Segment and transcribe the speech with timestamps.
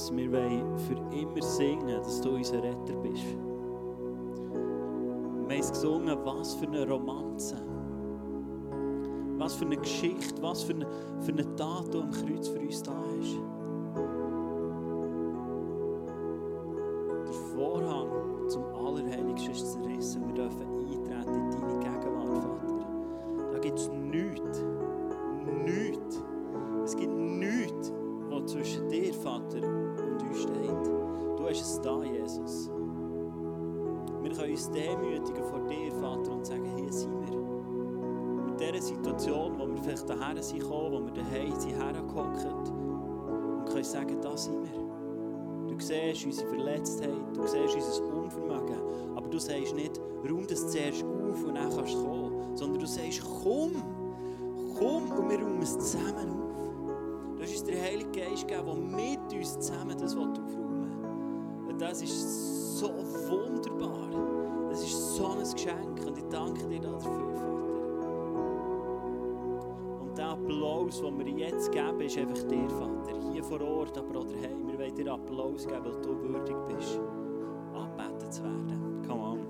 [0.00, 3.24] Jesus, wir wollen für immer singen, dass du unser Retter bist.
[5.46, 7.56] Wir haben gesungen, was für eine Romanze.
[9.36, 10.86] Was für eine Geschichte, was für eine,
[11.20, 13.59] für eine Tat du am Kreuz für uns da hast.
[48.30, 52.56] Unser Unvermögen, aber du sagst nicht, räum das zuerst auf und dann kannst du kommen,
[52.56, 53.72] sondern du sagst, komm,
[54.78, 57.36] komm und wir räumen es zusammen auf.
[57.36, 60.38] Du hast uns den Heiligen Geist gegeben, der mit uns zusammen das aufräumen
[61.64, 61.70] will.
[61.70, 62.88] Und das ist so
[63.28, 64.68] wunderbar.
[64.68, 67.50] Das ist so ein Geschenk und ich danke dir dafür, Vater.
[70.00, 73.18] Und der Applaus, den wir jetzt geben, ist einfach dir, Vater.
[73.32, 74.68] Hier vor Ort, aber auch daheim.
[74.68, 77.00] Wir wollen dir Applaus geben, weil du würdig bist,
[78.30, 79.02] angebetet zu werden.
[79.06, 79.40] Come on.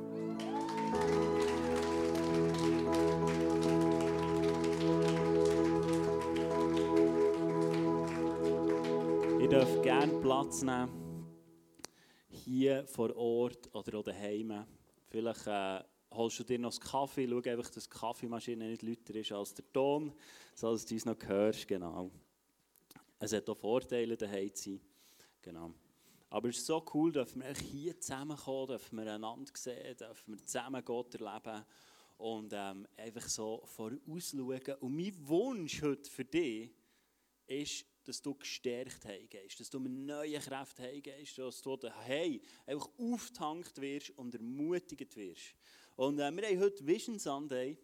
[9.40, 11.26] Ihr dürft gerne Platz nehmen.
[12.28, 14.64] Hier vor Ort oder auch daheim.
[15.08, 15.80] Vielleicht äh,
[16.12, 17.28] holst du dir noch einen Kaffee.
[17.28, 20.12] Schau einfach, dass die Kaffeemaschine nicht lauter ist als der Ton,
[20.54, 21.68] sodass du uns noch hörst.
[21.68, 22.10] Genau.
[23.18, 24.80] Es hat auch Vorteile, daheim zu sein.
[25.42, 25.74] Genau.
[26.30, 30.38] Aber es ist so cool, dass wir hier zusammenkommen, dass wir einander sehen, dass wir
[30.38, 31.64] zusammen Gott erleben
[32.18, 34.76] und ähm, einfach so vorausschauen.
[34.78, 36.70] Und mein Wunsch heute für dich
[37.48, 42.88] ist, dass du gestärkt heimgehst, dass du mit neuen Kräften heimgehst, dass du daheim einfach
[42.96, 45.56] aufgetankt wirst und ermutigt wirst.
[45.96, 47.76] Und äh, wir haben heute Vision Sunday.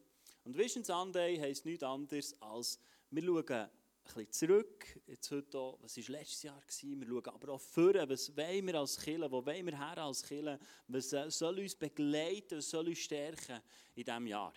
[0.44, 2.78] Und Vision Sunday heisst nichts anderes als,
[3.10, 3.68] wir schauen
[4.14, 7.00] bisschen zurück, jetzt heute auch, was war letztes Jahr, gewesen.
[7.00, 10.22] wir schauen aber auch vor, was wollen wir als Kirche, wo wollen wir her als
[10.22, 10.58] Kirche,
[10.88, 13.60] was soll uns begleiten, was soll uns stärken
[13.94, 14.52] in diesem Jahr.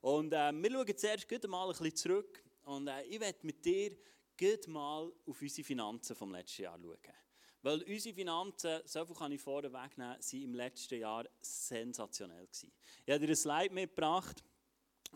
[0.00, 3.64] Und äh, wir schauen zuerst gut mal ein bisschen zurück und äh, ich werde mit
[3.64, 3.96] dir
[4.38, 6.98] gut mal auf unsere Finanzen vom letzten Jahr schauen.
[7.62, 12.72] Weil unsere Finanzen, so viel kann ich vorne wegnehmen, sind im letzten Jahr sensationell gewesen.
[13.06, 14.42] Ich habe dir ein Slide mitgebracht.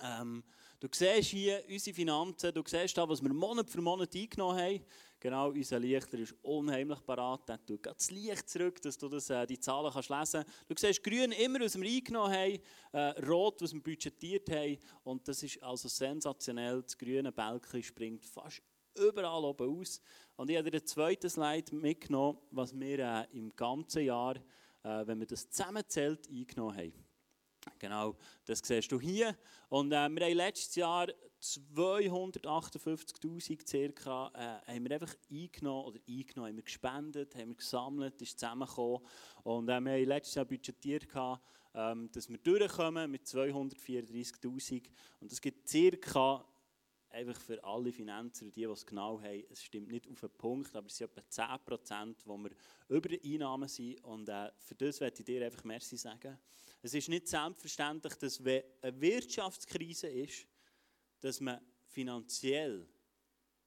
[0.02, 0.44] Ähm,
[0.80, 4.84] du siehst hier unsere Finanzen, du siehst da, was wir Monat für Monat eingenommen haben.
[5.18, 7.48] Genau, unser Lichter ist unheimlich parat.
[7.48, 10.70] Der tut das Licht zurück, dass du das, äh, die Zahlen kannst lesen kannst.
[10.70, 12.58] Du siehst grün immer, was wir eingenommen haben,
[12.92, 14.78] äh, rot, was wir budgetiert haben.
[15.04, 16.82] Und das ist also sensationell.
[16.82, 18.62] Das grüne Bälkchen springt fast
[18.94, 20.00] überall oben aus.
[20.36, 25.06] Und ich habe dir einen zweiten Slide mitgenommen, was wir äh, im ganzen Jahr, äh,
[25.06, 27.05] wenn wir das zusammenzählt, eingenommen haben.
[27.78, 29.36] Genau, das siehst du hier.
[29.68, 31.08] Und äh, wir haben letztes Jahr
[31.42, 38.22] 258'000 circa äh, haben wir einfach eingenommen, oder eingenommen, haben wir gespendet, haben wir gesammelt,
[38.22, 39.06] ist zusammengekommen.
[39.42, 41.42] Und äh, wir haben letztes Jahr budgetiert, gehabt,
[41.74, 44.88] ähm, dass wir durchkommen mit 234'000.
[45.20, 46.44] Und das gibt circa
[47.10, 50.74] einfach für alle Finanzer, die, die es genau haben, es stimmt nicht auf den Punkt,
[50.76, 52.50] aber es sind etwa 10%, wo wir
[52.88, 54.02] über Einnahmen sind.
[54.04, 56.38] Und äh, für das möchte ich dir einfach Merci sagen.
[56.86, 60.46] Es ist nicht selbstverständlich, dass wenn eine Wirtschaftskrise ist,
[61.18, 62.88] dass man finanziell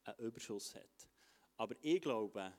[0.05, 1.09] einen Überschuss hat.
[1.57, 2.57] Aber ich glaube,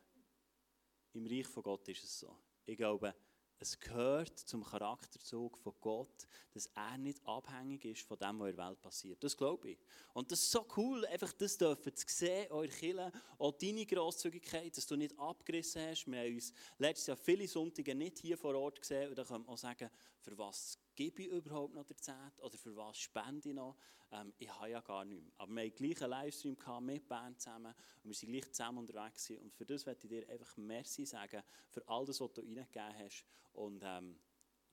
[1.15, 2.37] im Reich von Gott ist es so.
[2.67, 3.15] Ich glaube,
[3.63, 8.57] es gehört zum Charakterzug von Gott, dass er nicht abhängig ist von dem, was in
[8.57, 9.23] der Welt passiert.
[9.23, 9.79] Das glaube ich.
[10.15, 14.75] Und das ist so cool, einfach das dürfen zu sehen, eure Kirche, auch deine Grosszügigkeit,
[14.75, 16.07] dass du nicht abgerissen hast.
[16.07, 19.43] Wir haben uns letztes Jahr viele Sonntage nicht hier vor Ort gesehen und da kann
[19.43, 19.91] man auch sagen,
[20.21, 23.75] für was gebe ich überhaupt noch der Zeit oder für was spende ich noch?
[24.13, 25.33] Ähm, ich habe ja gar nichts.
[25.39, 29.27] Aber wir hatten gleich einen Livestream mit Band zusammen und wir sind gleich zusammen unterwegs
[29.27, 29.43] gewesen.
[29.45, 32.99] und für das möchte ich dir einfach Merci sagen, für all das, was du reingegeben
[32.99, 33.25] hast
[33.55, 34.21] und ähm,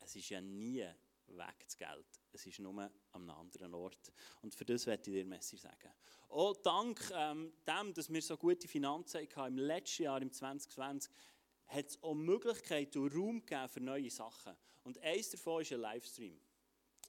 [0.02, 0.86] es ist ja nie
[1.28, 2.22] weg das Geld.
[2.34, 4.12] Es ist nur an einem anderen Ort.
[4.42, 5.94] Und für das möchte ich dir Messi sagen.
[6.28, 11.10] Auch dank ähm, dem, dass wir so gute Finanzen hatten, im letzten Jahr, im 2020,
[11.68, 14.58] hat es auch Möglichkeiten und Raum gegeben für neue Sachen.
[14.88, 16.39] Und eins davon ist ein Livestream.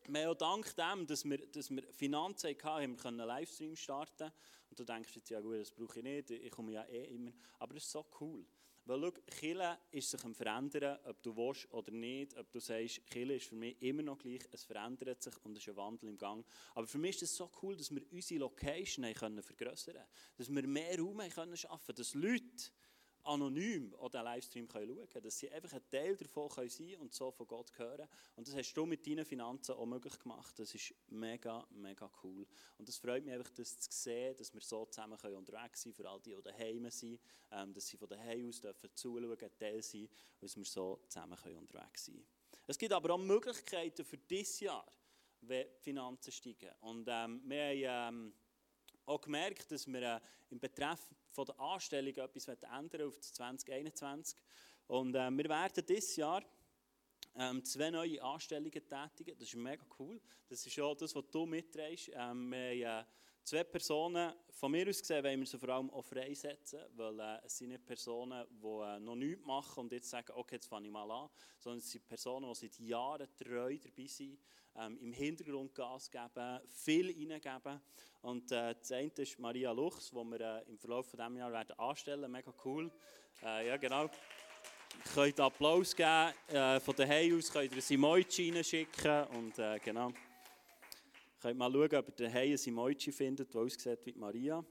[0.08, 3.76] Wir haben auch dank dem, dass wir, dass wir Finanzen hatten, haben wir einen Livestream
[3.76, 4.32] starten
[4.68, 7.30] Und du denkst jetzt, ja gut, das brauche ich nicht, ich komme ja eh immer.
[7.60, 8.44] Aber das ist so cool.
[8.84, 13.00] Weil schau, Chile ist sich am Verändern, ob du willst oder nicht, ob du sagst,
[13.12, 16.08] Chile ist für mich immer noch gleich, es verändert sich und es ist ein Wandel
[16.08, 16.44] im Gang.
[16.74, 20.50] Aber für mich ist es so cool, dass wir unsere Location können vergrößern können, dass
[20.52, 22.72] wir mehr Raum können schaffen dass Leute
[23.28, 27.12] anonym auch den Livestream schauen können, dass sie einfach ein Teil davon sein können und
[27.12, 28.08] so von Gott hören.
[28.36, 30.58] Und das hast du mit deinen Finanzen auch möglich gemacht.
[30.58, 32.46] Das ist mega, mega cool.
[32.78, 35.94] Und es freut mich einfach, das zu sehen, dass wir so zusammen können unterwegs sind,
[35.94, 37.20] für all die, die daheim sind,
[37.50, 40.08] ähm, dass sie von daheim aus dürfen zuschauen, ein Teil sein,
[40.40, 42.24] dass wir so zusammen können unterwegs sein
[42.66, 44.86] Es gibt aber auch Möglichkeiten für dieses Jahr,
[45.42, 46.72] wenn die Finanzen steigen.
[46.80, 48.26] Und ähm, wir haben...
[48.26, 48.34] Ähm,
[49.08, 50.20] auch gemerkt, dass wir äh,
[50.50, 51.00] im Betreff
[51.30, 54.38] von der Anstellung etwas ändern auf 2021.
[54.86, 56.42] Und äh, wir werden dieses Jahr
[57.36, 59.38] ähm, zwei neue Anstellungen tätigen.
[59.38, 60.20] Das ist mega cool.
[60.48, 62.10] Das ist auch das, was du mitträgst.
[62.14, 63.04] Ähm, wir äh,
[63.48, 67.38] zwei Personen, von mir aus gesehen, wollen wir sie vor allem auch freisetzen, weil äh,
[67.46, 70.86] es sind nicht Personen, die äh, noch nichts machen und jetzt sagen, okay, jetzt fange
[70.86, 74.38] ich mal an, sondern es sind Personen, die seit Jahren treu dabei sind,
[74.76, 77.80] ähm, im Hintergrund Gas geben, viel reingeben.
[78.20, 81.78] Und äh, das eine ist Maria Luchs, die wir im Verlauf von diesem Jahr werden
[81.78, 82.90] anstellen Mega cool.
[83.40, 84.06] Ja, genau.
[84.06, 86.32] Ihr könnt Applaus geben.
[86.80, 89.24] Von daheim aus könnt ihr ein Emoji schicken.
[89.28, 89.54] Und
[89.84, 90.12] genau.
[91.40, 94.64] Könnt mal schauen, ob ihr daheim ein Emoji findet, das aussieht wie Maria.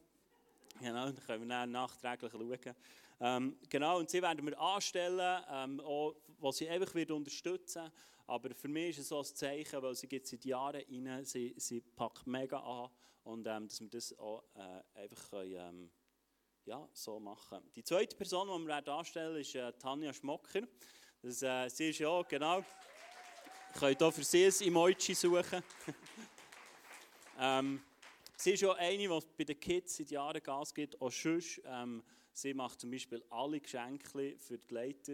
[0.81, 2.75] Genau, dann können wir dann nachträglich schauen.
[3.19, 7.90] Ähm, genau, und sie werden wir anstellen, ähm, auch, was sie einfach wird unterstützen.
[8.28, 11.80] Aber für mich ist es so ein Zeichen, weil sie seit Jahren rein, sie, sie
[11.80, 12.90] packt mega an
[13.24, 15.92] und ähm, dass wir das auch äh, einfach können, ähm,
[16.66, 20.62] ja, so machen Die zweite Person, die wir anstellen ist äh, Tanja Schmocker.
[21.22, 22.66] Das, äh, sie ist ja, genau, ihr
[23.80, 25.63] könnt auch für sie ein Emoji suchen.
[27.39, 27.81] ähm,
[28.36, 31.62] sie ist ja eine, die bei den Kids seit Jahren Gas gibt, auch sonst.
[31.66, 32.04] Ähm,
[32.38, 35.13] Sie macht zum Beispiel alle Geschenke für die Leiter.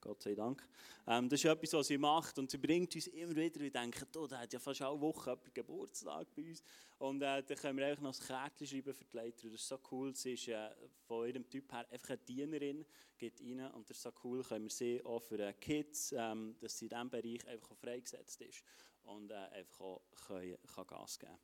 [0.00, 0.66] Gott sei Dank.
[1.06, 2.38] Ähm, das ist etwas, was sie macht.
[2.38, 5.38] Und sie bringt uns immer wieder, wir denken, oh, der hat ja fast alle Woche
[5.52, 6.62] Geburtstag bei uns.
[6.98, 9.50] Und äh, dann können wir einfach noch ein Kärtchen schreiben für die Leiter.
[9.50, 10.16] Das ist so cool.
[10.16, 10.70] Sie ist äh,
[11.06, 12.86] von ihrem Typ her einfach eine Dienerin,
[13.18, 13.70] geht rein.
[13.72, 16.86] Und das ist so cool, können wir sie auch für äh, Kids, ähm, dass sie
[16.86, 18.64] in diesem Bereich einfach freigesetzt ist
[19.04, 21.38] und äh, einfach können, kann Gas geben.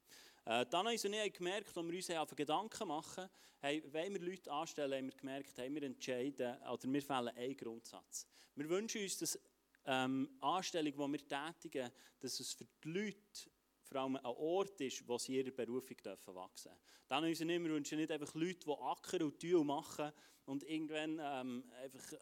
[0.45, 3.29] Äh, haben wir uns gemerkt, als wir uns auf Gedanken machen,
[3.61, 7.57] hey, wenn wir Leute anstellen, haben wir gemerkt, hey, wir entscheiden, oder wir fällen einen
[7.57, 8.27] Grundsatz.
[8.55, 9.39] Wir wünschen uns, dass
[9.85, 13.51] ähm, Anstellung, die wir tätigen, dass es für die Leute
[13.83, 16.83] vor allem ein Ort ist, wo sie ihre Berufung dürfen wachsen dürfen.
[17.09, 20.13] Dann wünschen wir nicht einfach Leute, die ackern und tun und machen
[20.45, 22.19] und irgendwann ähm, einfach...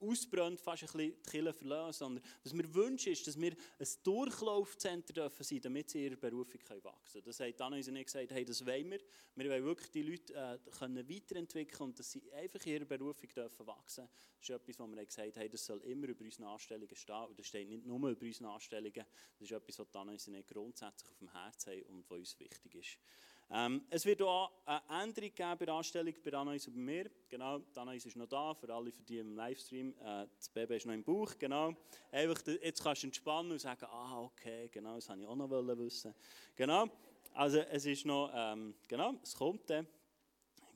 [0.00, 3.88] Ausbrennt, fast ein bisschen die Kirche verlassen, sondern was wir wünschen ist, dass wir ein
[4.02, 7.24] Durchlaufzentrum dürfen sein, damit sie ihre Berufung können wachsen können.
[7.24, 9.00] Das hat uns nicht gesagt, hey, das wollen wir.
[9.34, 13.66] Wir wollen wirklich die Leute äh, können weiterentwickeln und dass sie einfach ihre Berufung dürfen
[13.66, 14.08] wachsen.
[14.38, 17.38] Das ist etwas, wo wir gesagt haben, das soll immer über unsere Anstellungen stehen und
[17.38, 18.92] das steht nicht nur über unsere Anstellungen,
[19.38, 22.98] das ist etwas, was uns nicht grundsätzlich auf dem Herzen und was uns wichtig ist.
[23.48, 27.10] Ähm, es wird auch eine Änderung geben bei der Anstellung bei Anais und bei mir.
[27.28, 29.94] Genau, Anais ist noch da, für alle, für die im Livestream.
[30.00, 31.72] Äh, das Baby ist noch im Bauch, genau.
[32.10, 35.50] Einfach, jetzt kannst du entspannen und sagen, ah, okay, genau, das wollte ich auch noch
[35.50, 36.12] wissen.
[36.56, 36.86] Genau,
[37.34, 39.86] also es ist noch, ähm, genau, es kommt dann.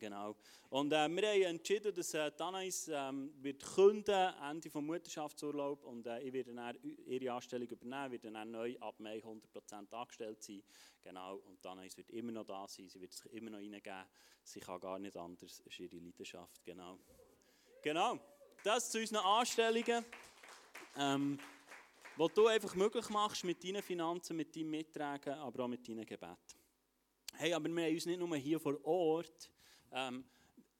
[0.01, 0.35] Genau.
[0.71, 6.07] Und äh, wir haben entschieden, dass äh, Tanais ähm, wird künden, Ende des Mutterschaftsurlaub und
[6.07, 10.63] äh, ich werde dann ihre Anstellung übernehmen, wird dann neu ab Mai 100% angestellt sein.
[11.03, 11.37] Genau.
[11.37, 14.05] Und Tanais wird immer noch da sein, sie wird sich immer noch reingeben.
[14.43, 16.65] Sie kann gar nicht anders, das ist ihre Leidenschaft.
[16.65, 16.99] Genau.
[17.83, 18.19] Genau.
[18.65, 20.05] Das zu unseren Anstellungen.
[20.97, 21.39] Ähm,
[22.17, 26.07] was du einfach möglich machst mit deinen Finanzen, mit deinem Mittragen, aber auch mit deinen
[26.07, 26.37] Gebeten.
[27.35, 29.51] Hey, aber wir haben uns nicht nur hier vor Ort
[29.93, 30.25] ähm,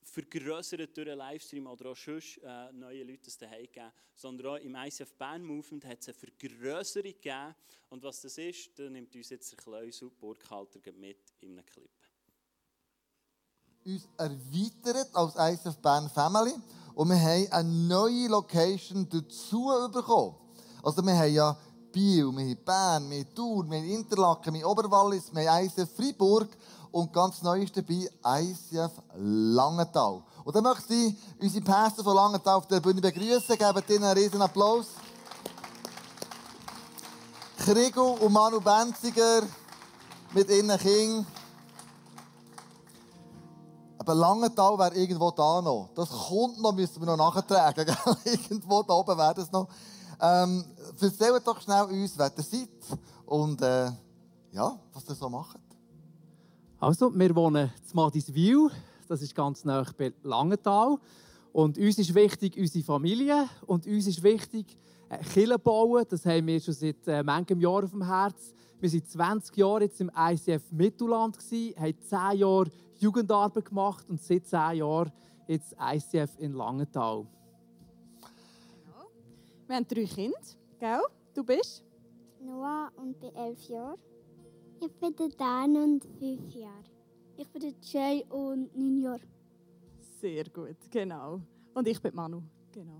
[0.03, 4.57] vergrößert durch einen Livestream oder auch sonst äh, neue Leute das daheim gegeben, sondern auch
[4.57, 7.55] im ICF Band Movement hat es eine Vergrößerung gegeben.
[7.89, 11.89] Und was das ist, da nimmt uns jetzt der Kleusel Burkhalter mit in einem Clip.
[13.85, 16.53] Uns erweitert als ICF Band Family
[16.95, 20.35] und wir haben eine neue Location dazu bekommen.
[20.83, 21.57] Also wir haben ja
[21.91, 25.65] Biel, wir haben Bern, wir haben Thun, wir haben Interlaken, wir haben Oberwallis, wir haben
[25.65, 26.47] ICF Freiburg
[26.91, 28.09] und ganz neu ist dabei
[28.41, 30.21] ICF Langenthal.
[30.43, 33.57] Und dann möchte ich unsere Pässe von Langenthal auf der Bühne begrüßen.
[33.57, 34.87] Geben ihnen einen riesen Applaus.
[37.57, 39.43] Krigo und Manu Benziger
[40.33, 41.25] mit ihren Kindern.
[43.99, 45.89] Aber Langenthal wäre irgendwo da noch.
[45.93, 47.85] Das kommt noch, müssen wir noch nachtragen.
[48.25, 49.67] irgendwo da oben wäre das noch.
[50.23, 50.63] Ähm,
[50.99, 52.69] erzählt doch schnell uns, wer ihr seid
[53.25, 53.89] und äh,
[54.51, 55.59] ja, was ihr so macht.
[56.79, 58.69] Also, wir wohnen in Madiswil,
[59.07, 60.97] das ist ganz nah bei Langenthal.
[61.51, 64.77] Und uns ist wichtig unsere Familie und uns ist wichtig
[65.09, 66.05] äh, Kirche bauen.
[66.07, 68.53] Das haben wir schon seit äh, manchem Jahr auf dem Herz.
[68.79, 74.45] Wir waren 20 Jahre jetzt im ICF Mittelland, haben 10 Jahre Jugendarbeit gemacht und seit
[74.47, 75.11] 10 Jahren
[75.47, 77.25] ins ICF in Langenthal.
[79.71, 80.37] Wir haben drei Kinder,
[80.81, 80.99] gell?
[81.33, 81.85] Du bist?
[82.41, 83.97] Noah und bin elf Jahre.
[84.81, 86.83] Ich bin der Dan und fünf Jahre.
[87.37, 89.21] Ich bin der Jay und neun Jahre.
[90.19, 91.39] Sehr gut, genau.
[91.73, 92.99] Und ich bin Manu, genau.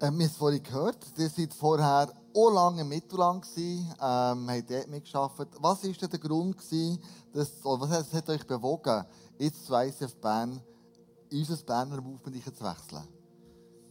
[0.00, 4.70] wir haben es vorhin gehört, ihr seid vorher auch lange im Mittelland gewesen, ähm, habt
[4.70, 5.54] dort mitgearbeitet.
[5.60, 6.98] Was war denn der Grund, gewesen,
[7.34, 9.04] dass, oder was hat, hat euch bewogen,
[9.38, 10.62] jetzt zu ICF Bern,
[11.30, 13.17] unser Berner Movement zu wechseln?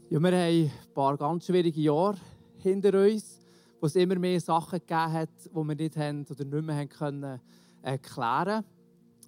[0.09, 2.15] Ja, wir haben ein paar ganz schwierige Jahre
[2.59, 3.41] hinter uns,
[3.81, 6.87] wo es immer mehr Sachen gegeben hat, die wir nicht haben oder nicht mehr haben
[6.87, 7.41] können,
[7.81, 8.63] äh, klären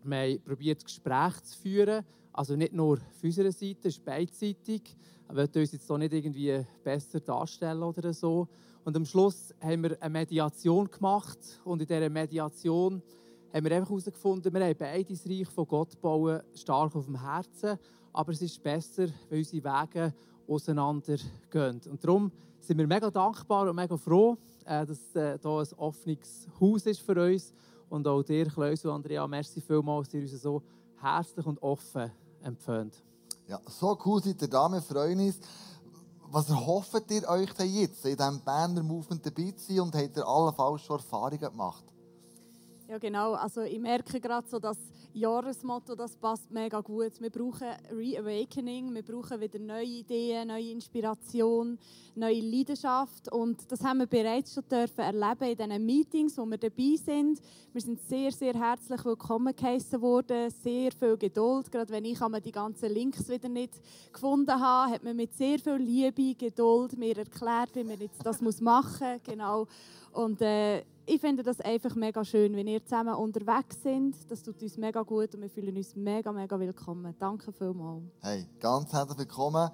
[0.03, 2.05] Wir haben probiert, Gespräche zu führen.
[2.31, 4.95] Also nicht nur auf unserer Seite, es ist beidseitig.
[5.27, 8.47] Wir wollen uns jetzt nicht irgendwie besser darstellen oder so.
[8.85, 11.59] Und am Schluss haben wir eine Mediation gemacht.
[11.65, 13.03] Und in dieser Mediation
[13.53, 17.21] haben wir einfach herausgefunden, wir haben beide das Reich von Gott bauen stark auf dem
[17.21, 17.77] Herzen.
[18.13, 20.13] Aber es ist besser, wenn unsere Wege
[20.49, 21.81] auseinandergehen.
[21.89, 26.47] Und darum sind wir mega dankbar und mega froh, äh, dass äh, hier ein offenes
[26.59, 27.53] Haus ist für uns.
[27.89, 30.61] Und auch dir, Klaus und Andrea, merci vielmals, dass ihr uns so
[31.01, 32.11] herzlich und offen
[32.43, 33.01] empfehlt.
[33.47, 35.39] Ja, so cool seid ihr da, wir freuen uns.
[36.31, 40.15] Was erhofft ihr euch denn jetzt, in diesem Berner Movement dabei zu sein und habt
[40.15, 41.83] ihr allenfalls schon Erfahrungen gemacht?
[42.87, 43.33] Ja, genau.
[43.33, 44.77] Also ich merke gerade so, das
[45.13, 47.19] Jahresmotto, das passt mega gut.
[47.19, 51.79] Wir brauchen Reawakening, wir brauchen wieder neue Ideen, neue Inspiration,
[52.13, 56.59] neue Leidenschaft und das haben wir bereits schon dürfen erleben in diesen Meetings, wo wir
[56.59, 57.39] dabei sind.
[57.73, 61.71] Wir sind sehr, sehr herzlich willkommen geheißen worden, sehr viel Geduld.
[61.71, 63.73] Gerade wenn ich die ganzen Links wieder nicht
[64.13, 68.41] gefunden habe, hat man mit sehr viel Liebe, Geduld mir erklärt, wie man jetzt das
[68.61, 69.23] machen muss.
[69.23, 69.67] Genau.
[70.11, 74.15] Und äh, ich finde das einfach mega schön, wenn wir zusammen unterwegs sind.
[74.29, 77.15] Das tut uns mega gut und wir fühlen uns mega, mega willkommen.
[77.17, 78.03] Danke vielmals.
[78.21, 79.71] Hey, ganz herzlich willkommen.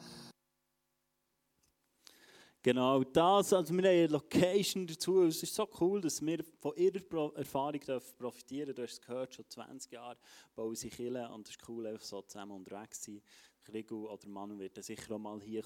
[2.63, 5.23] Genau das, also wir haben eine Location dazu.
[5.23, 7.81] Es ist so cool, dass wir von ihrer Erfahrung
[8.17, 8.75] profitieren dürfen.
[8.75, 10.17] Du hast es gehört, schon 20 Jahre
[10.55, 13.21] bauen sie Kirche und es ist cool, einfach so zusammen unterwegs zu sein.
[13.73, 15.63] Rigu oder Manu wird sicher auch mal hier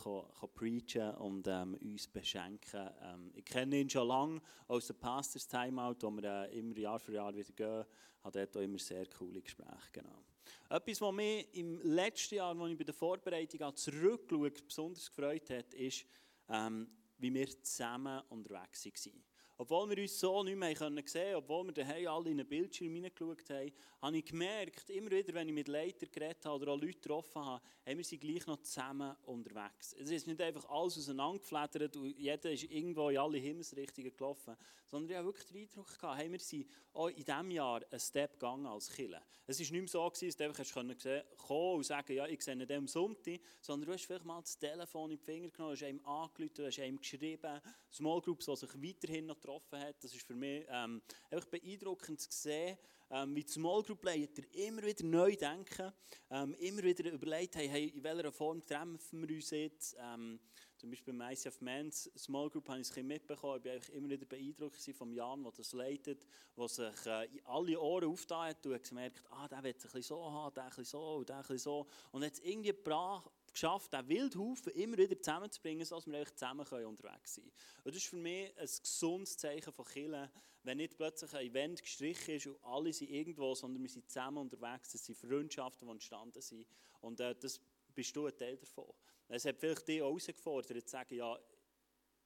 [0.53, 2.89] preachen und ähm, uns beschenken.
[3.01, 7.00] Ähm, ich kenne ihn schon lange aus dem Pastors Timeout, wo wir äh, immer Jahr
[7.00, 7.86] für Jahr wieder gehen.
[8.24, 9.89] Hat dort immer sehr coole Gespräche.
[9.91, 10.24] Genau.
[10.70, 15.74] Etwas, was mich im letzten Jahr, als ich bei der Vorbereitung zurückschaue, besonders gefreut hat,
[15.74, 16.06] ist,
[16.50, 16.88] ähm,
[17.18, 19.28] wie wir zusammen unterwegs waren.
[19.62, 22.96] Obwohl wir uns so nicht mehr sehen konnten, obwohl wir daheim alle in den Bildschirm
[22.96, 26.80] hineingeschaut haben, habe ich gemerkt, immer wieder, wenn ich mit Leitern geredet habe oder auch
[26.80, 29.94] Leute getroffen habe, haben wir sie gleich noch zusammen unterwegs.
[30.00, 34.56] Es ist nicht einfach alles auseinandergeflattert und jeder ist irgendwo in alle Himmelsrichtungen gelaufen,
[34.88, 38.00] sondern ich habe wirklich den Eindruck gehabt, hey, wir sind auch in diesem Jahr einen
[38.00, 39.22] Step gegangen als Killer.
[39.46, 42.54] Es war nicht mehr so, gewesen, dass du einfach kommen und sagen, ja, ich sehe
[42.54, 45.82] ihn am Sonntag, sondern du hast vielleicht mal das Telefon in die Finger genommen, hast
[45.82, 47.60] ihm angerufen, hast ihm geschrieben,
[47.92, 49.96] Small Groups, die sich weiterhin noch getroffen haben.
[50.01, 51.01] Das ist für mich ähm,
[51.32, 52.77] einfach beeindruckend zu sehen,
[53.10, 55.91] ähm, wie die Small Group Leiter immer wieder neu denken,
[56.29, 59.98] ähm, immer wieder überlegt haben, hey, in welcher Form treffen wir uns jetzt.
[60.00, 60.39] Ähm,
[60.77, 63.62] zum Beispiel beim ICF Men's Small Group habe ich es mitbekommen.
[63.65, 66.25] Ich war immer wieder beeindruckt von Jan, der das leitet,
[66.56, 70.08] der sich äh, in alle Ohren aufgetan hat und hat gemerkt, ah, der will es
[70.08, 71.88] so haben, der so und der so.
[72.12, 73.29] Und hat es irgendwie gebracht,
[73.60, 77.84] geschafft, diesen Wildhaufen immer wieder zusammenzubringen, sodass wir eigentlich zusammen unterwegs sein können.
[77.84, 80.30] Das ist für mich ein gesundes Zeichen von Killen,
[80.63, 84.38] wenn nicht plötzlich ein Event gestrichen ist und alle sind irgendwo, sondern wir sind zusammen
[84.38, 86.68] unterwegs, es sind Freundschaften, die entstanden sind.
[87.01, 87.62] Und äh, das
[87.94, 88.92] bist du ein Teil davon.
[89.28, 91.38] Es hat vielleicht dich auch herausgefordert, zu sagen, ja,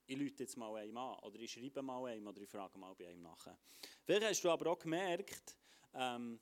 [0.06, 2.94] ich lüte jetzt mal einem an, oder ich schreibe mal einem, oder ich frage mal
[2.96, 3.58] bei einem nachher.
[4.04, 5.58] Vielleicht hast du aber auch gemerkt,
[5.94, 6.40] ähm,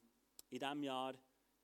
[0.50, 1.14] in diesem Jahr,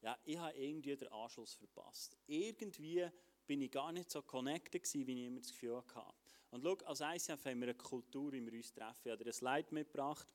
[0.02, 2.18] ja, ich habe irgendwie den Anschluss verpasst.
[2.28, 3.08] Irgendwie
[3.46, 6.14] bin ich gar nicht so connected gewesen, wie ich immer das Gefühl hatte.
[6.52, 9.02] Und schau, als ICF haben wir eine Kultur, wie wir uns treffen.
[9.06, 10.28] Ich habe dir ein Slide mitgebracht,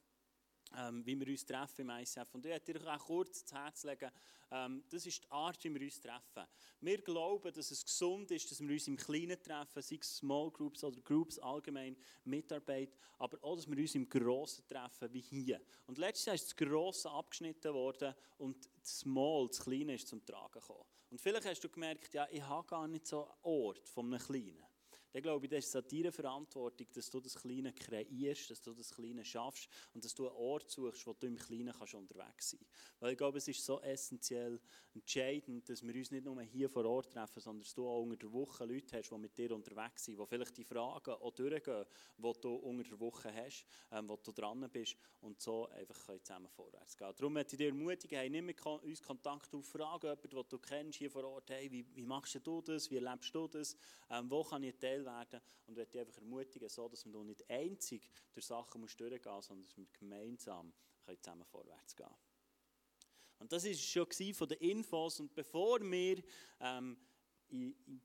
[0.76, 2.34] ähm, wie wir uns treffen im ICF.
[2.34, 4.10] Und ich möchte dir auch kurz zu Herz legen,
[4.50, 6.46] ähm, das ist die Art, wie wir uns treffen.
[6.80, 10.50] Wir glauben, dass es gesund ist, dass wir uns im Kleinen treffen, sei es Small
[10.50, 15.60] Groups oder Groups allgemein, Mitarbeit, aber auch, dass wir uns im Grossen treffen, wie hier.
[15.86, 20.24] Und letztes Jahr ist das Grosse abgeschnitten worden und das Small, das Kleine, ist zum
[20.24, 20.84] Tragen gekommen.
[21.10, 24.22] Und vielleicht hast du gemerkt, ja, ich habe gar nicht so einen Ort von einem
[24.22, 24.71] Kleinen.
[25.12, 28.90] Dann glaube ich, das ist deine Verantwortung, dass du das Kleine kreierst, dass du das
[28.90, 32.60] Kleine schaffst und dass du einen Ort suchst, wo du im Kleinen kannst unterwegs sein
[32.60, 33.00] kannst.
[33.00, 34.58] Weil ich glaube, es ist so essentiell
[34.94, 38.16] entscheidend, dass wir uns nicht nur hier vor Ort treffen, sondern dass du auch unter
[38.16, 41.84] der Woche Leute hast, die mit dir unterwegs sind, die vielleicht die Fragen auch durchgehen,
[42.18, 46.48] die du unter der Woche hast, ähm, wo du dran bist und so einfach zusammen
[46.48, 47.12] vorwärts gehen.
[47.16, 50.58] Darum möchte ich dir ermutigen, hey, nimm mit uns Kontakt auf, frage jemanden, den du
[50.58, 53.76] kennst hier vor Ort, hey, wie, wie machst du das, wie erlebst du das,
[54.10, 54.74] ähm, wo kann ich
[55.04, 55.40] Teil werden.
[55.66, 59.64] Und möchte dich einfach ermutigen, so dass wir nicht einzig durch Sachen durchgehen musst, sondern
[59.64, 60.72] dass wir gemeinsam
[61.20, 62.06] zusammen vorwärts gehen
[63.38, 65.20] Und das war schon von den Infos.
[65.20, 66.22] Und bevor wir
[66.60, 66.96] ähm,
[67.48, 68.00] in, in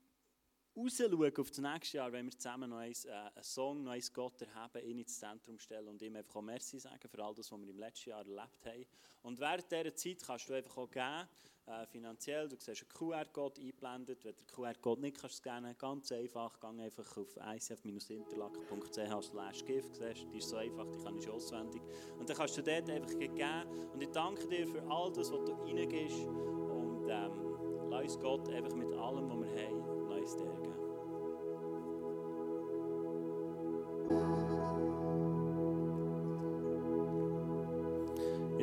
[0.78, 4.04] rausschauen auf das nächste Jahr, wenn wir zusammen noch einen, äh, einen Song, noch einen
[4.14, 5.88] Gott erheben, ihn ins Zentrum stellen.
[5.88, 8.66] Und ihm einfach auch Merci sagen für all das, was wir im letzten Jahr erlebt
[8.66, 8.86] haben.
[9.22, 11.28] Und während dieser Zeit kannst du einfach auch geben,
[11.66, 15.76] äh, finanziell, du siehst einen QR-Code eingeblendet, wenn du den QR-Code nicht kannst scannen.
[15.76, 21.28] Ganz einfach, geh einfach auf icf-interlaken.ch gift, siehst, die ist so einfach, die kann ich
[21.28, 21.82] auswendig.
[22.18, 25.44] Und dann kannst du dort einfach geben und ich danke dir für all das, was
[25.44, 30.67] du reingibst und ähm, lass Gott einfach mit allem, was wir haben, neues dir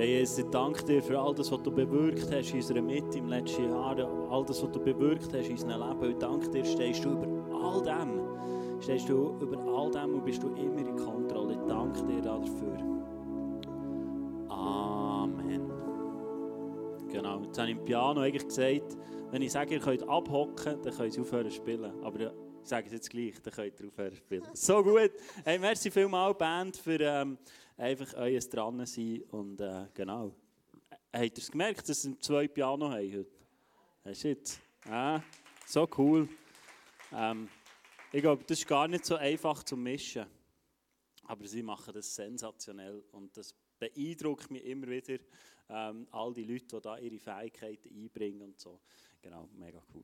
[0.05, 3.17] Ja, Jesus, ich danke dir für all das, was du bewirkt hast in unserer Mitte
[3.17, 3.97] im letzten Jahr,
[4.29, 6.11] all das, was du bewirkt hast in unserem Leben.
[6.11, 8.21] Ich danke dir, stehst du über all dem.
[8.81, 11.53] Stehst du über all dem und bist du immer in Kontrolle.
[11.53, 12.77] Ich danke dir dafür.
[14.49, 15.71] Amen.
[17.11, 18.97] Genau, jetzt habe ich im Piano eigentlich gesagt,
[19.31, 21.91] wenn ich sage, ihr könnt abhocken, dann könnt ihr aufhören zu spielen.
[22.03, 22.31] Aber
[22.67, 24.47] sage es jetzt gleich, dann könnt ihr aufhören spielen.
[24.53, 25.11] So gut.
[25.43, 26.99] Hey, merci vielmals, Band, für...
[26.99, 27.37] Ähm,
[27.77, 30.33] einfach euer dran sein und äh, genau.
[31.11, 33.27] Habt ihr es gemerkt, dass sie zwei Piano haben heute?
[34.03, 34.59] Hast du jetzt?
[34.85, 35.23] Ja,
[35.65, 36.29] so cool.
[37.11, 37.49] Ähm,
[38.11, 40.25] ich glaube, das ist gar nicht so einfach zu mischen.
[41.23, 45.17] Aber sie machen das sensationell und das beeindruckt mich immer wieder,
[45.69, 48.79] ähm, all die Leute, die da ihre Fähigkeiten einbringen und so.
[49.21, 50.03] Genau, mega cool.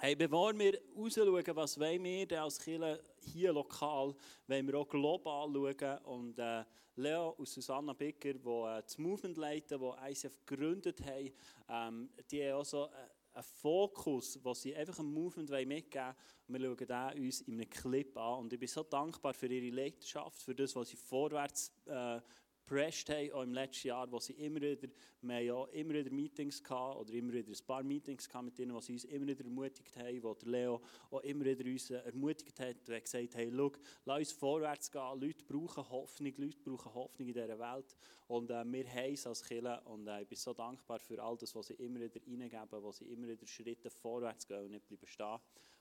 [0.00, 4.14] Hey, bevor wir rausschauen, was wir denn als Kirche hier lokal,
[4.48, 5.98] wollen wir auch global schauen.
[6.04, 6.64] Und äh,
[6.96, 11.30] Leo und Susanna Bicker, die äh, das Movement leiten, die ICF gegründet haben,
[11.68, 12.88] ähm, die haben auch so äh,
[13.34, 16.14] einen Fokus, wo sie einfach ein Movement mitgeben
[16.48, 16.62] wollen.
[16.62, 18.40] Wir schauen den uns in einem Clip an.
[18.40, 22.20] Und ich bin so dankbar für ihre Leidenschaft, für das, was sie vorwärts äh,
[22.66, 24.88] geprescht haben, auch im letzten Jahr, wo sie immer wieder,
[25.20, 28.74] wir ja immer wieder Meetings hatten, oder immer wieder ein paar Meetings hatten mit ihnen,
[28.74, 32.58] wo sie uns immer wieder ermutigt haben, wo der Leo auch immer wieder uns ermutigt
[32.60, 33.72] hat und gesagt hey, schau,
[34.04, 37.96] lass uns vorwärts gehen, Leute brauchen Hoffnung, Leute brauchen Hoffnung in dieser Welt.
[38.26, 41.36] Und äh, wir haben es als Kirche und äh, ich bin so dankbar für all
[41.36, 44.86] das, was sie immer wieder reingeben, wo sie immer wieder Schritte vorwärts gehen und nicht
[44.86, 45.38] bleiben stehen.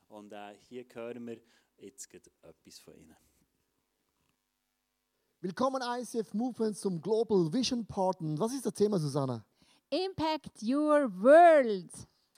[0.10, 1.40] Und äh, hier hören wir
[1.78, 3.33] jetzt etwas von ihnen.
[5.44, 8.40] Willkommen ICF Movement zum Global Vision Partner.
[8.40, 9.44] Was ist das Thema, Susanna?
[9.90, 11.92] Impact Your World.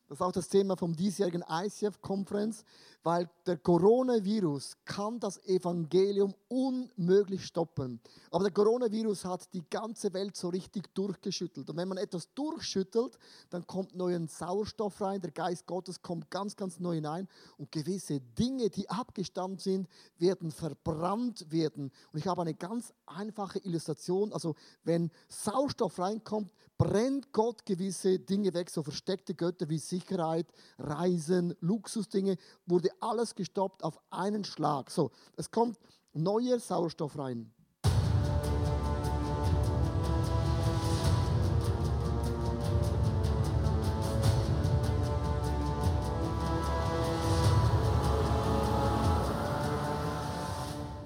[0.07, 2.63] Das ist auch das Thema vom diesjährigen ICF-Konferenz,
[3.01, 7.99] weil der Coronavirus kann das Evangelium unmöglich stoppen.
[8.29, 11.67] Aber der Coronavirus hat die ganze Welt so richtig durchgeschüttelt.
[11.71, 13.17] Und wenn man etwas durchschüttelt,
[13.49, 18.19] dann kommt neuen Sauerstoff rein, der Geist Gottes kommt ganz, ganz neu hinein und gewisse
[18.19, 19.87] Dinge, die abgestanden sind,
[20.19, 21.91] werden verbrannt werden.
[22.11, 24.33] Und ich habe eine ganz einfache Illustration.
[24.33, 31.55] Also wenn Sauerstoff reinkommt, brennt Gott gewisse Dinge weg, so versteckte Götter wie Sicherheit, Reisen,
[31.61, 34.91] Luxusdinge, wurde alles gestoppt auf einen Schlag.
[34.91, 35.79] So, es kommt
[36.13, 37.51] neuer Sauerstoff rein.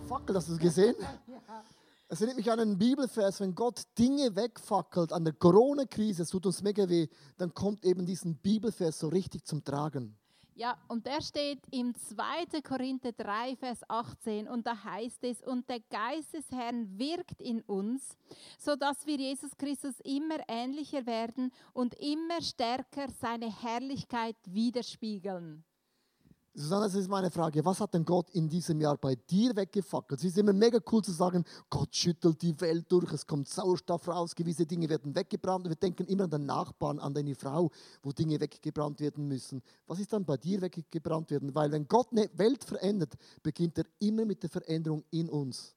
[0.08, 0.96] Fackel, hast du es gesehen?
[2.12, 6.48] Es erinnert mich an einen Bibelvers, wenn Gott Dinge wegfackelt an der Corona-Krise, es tut
[6.48, 10.18] uns mega weh, dann kommt eben diesen Bibelvers so richtig zum Tragen.
[10.56, 12.62] Ja, und der steht im 2.
[12.64, 17.62] Korinther 3, Vers 18 und da heißt es, und der Geist des Herrn wirkt in
[17.62, 18.18] uns,
[18.58, 25.64] sodass wir Jesus Christus immer ähnlicher werden und immer stärker seine Herrlichkeit widerspiegeln.
[26.54, 27.64] Susanne, das ist meine Frage.
[27.64, 30.20] Was hat denn Gott in diesem Jahr bei dir weggefackelt?
[30.20, 34.08] Es ist immer mega cool zu sagen, Gott schüttelt die Welt durch, es kommt Sauerstoff
[34.08, 35.70] raus, gewisse Dinge werden weggebrannt.
[35.70, 37.70] Wir denken immer an den Nachbarn, an deine Frau,
[38.02, 39.62] wo Dinge weggebrannt werden müssen.
[39.86, 41.54] Was ist dann bei dir weggebrannt werden?
[41.54, 45.76] Weil wenn Gott eine Welt verändert, beginnt er immer mit der Veränderung in uns.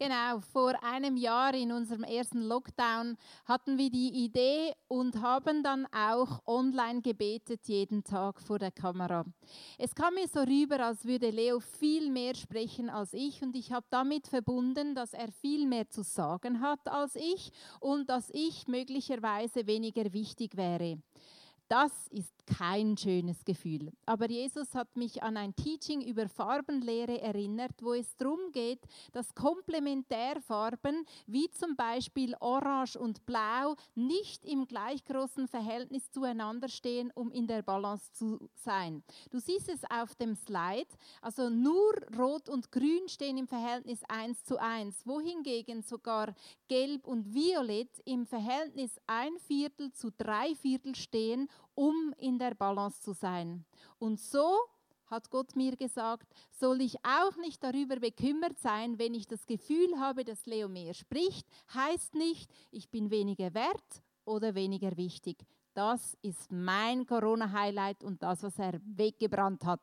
[0.00, 5.86] Genau, vor einem Jahr in unserem ersten Lockdown hatten wir die Idee und haben dann
[5.86, 9.24] auch online gebetet, jeden Tag vor der Kamera.
[9.76, 13.72] Es kam mir so rüber, als würde Leo viel mehr sprechen als ich und ich
[13.72, 18.68] habe damit verbunden, dass er viel mehr zu sagen hat als ich und dass ich
[18.68, 21.02] möglicherweise weniger wichtig wäre.
[21.68, 23.92] Das ist kein schönes Gefühl.
[24.06, 28.80] Aber Jesus hat mich an ein Teaching über Farbenlehre erinnert, wo es darum geht,
[29.12, 37.10] dass Komplementärfarben wie zum Beispiel Orange und Blau nicht im gleich großen Verhältnis zueinander stehen,
[37.14, 39.02] um in der Balance zu sein.
[39.30, 40.88] Du siehst es auf dem Slide,
[41.20, 46.34] also nur Rot und Grün stehen im Verhältnis 1 zu 1, wohingegen sogar
[46.68, 53.00] Gelb und Violett im Verhältnis ein Viertel zu drei Viertel stehen um in der Balance
[53.00, 53.64] zu sein.
[53.98, 54.58] Und so
[55.06, 59.98] hat Gott mir gesagt, soll ich auch nicht darüber bekümmert sein, wenn ich das Gefühl
[59.98, 65.46] habe, dass Leo mehr spricht, heißt nicht, ich bin weniger wert oder weniger wichtig.
[65.74, 69.80] Das ist mein Corona-Highlight und das, was er weggebrannt hat.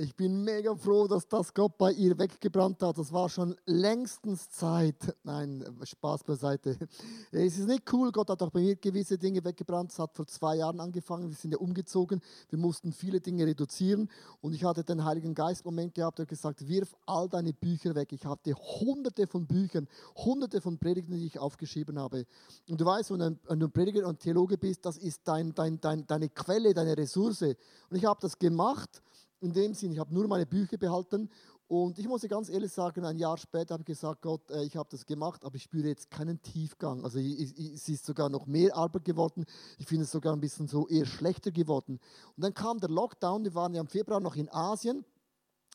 [0.00, 2.98] Ich bin mega froh, dass das Gott bei ihr weggebrannt hat.
[2.98, 4.94] Das war schon längstens Zeit.
[5.24, 6.78] Nein, Spaß beiseite.
[7.32, 8.12] Es ist nicht cool.
[8.12, 9.90] Gott hat auch bei mir gewisse Dinge weggebrannt.
[9.90, 11.28] Es hat vor zwei Jahren angefangen.
[11.28, 12.20] Wir sind ja umgezogen.
[12.48, 14.08] Wir mussten viele Dinge reduzieren.
[14.40, 17.96] Und ich hatte den Heiligen Geist Moment gehabt, der hat gesagt, wirf all deine Bücher
[17.96, 18.12] weg.
[18.12, 22.24] Ich hatte hunderte von Büchern, hunderte von Predigten, die ich aufgeschrieben habe.
[22.68, 26.06] Und du weißt, wenn du ein Prediger und Theologe bist, das ist dein, dein, dein,
[26.06, 27.42] deine Quelle, deine Ressource.
[27.42, 29.02] Und ich habe das gemacht
[29.40, 31.30] in dem Sinn, ich habe nur meine Bücher behalten
[31.68, 34.76] und ich muss ganz ehrlich sagen, ein Jahr später habe ich gesagt, Gott, äh, ich
[34.76, 37.04] habe das gemacht, aber ich spüre jetzt keinen Tiefgang.
[37.04, 39.44] Also es ist sogar noch mehr Arbeit geworden.
[39.76, 42.00] Ich finde es sogar ein bisschen so eher schlechter geworden.
[42.36, 45.04] Und dann kam der Lockdown, wir waren ja im Februar noch in Asien,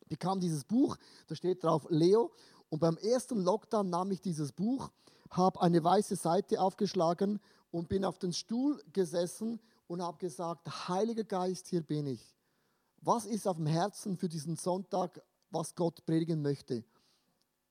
[0.10, 0.98] bekam dieses Buch,
[1.28, 2.32] da steht drauf Leo.
[2.70, 4.90] Und beim ersten Lockdown nahm ich dieses Buch,
[5.30, 11.24] habe eine weiße Seite aufgeschlagen und bin auf den Stuhl gesessen und habe gesagt, Heiliger
[11.24, 12.34] Geist, hier bin ich
[13.06, 16.84] was ist auf dem Herzen für diesen Sonntag, was Gott predigen möchte.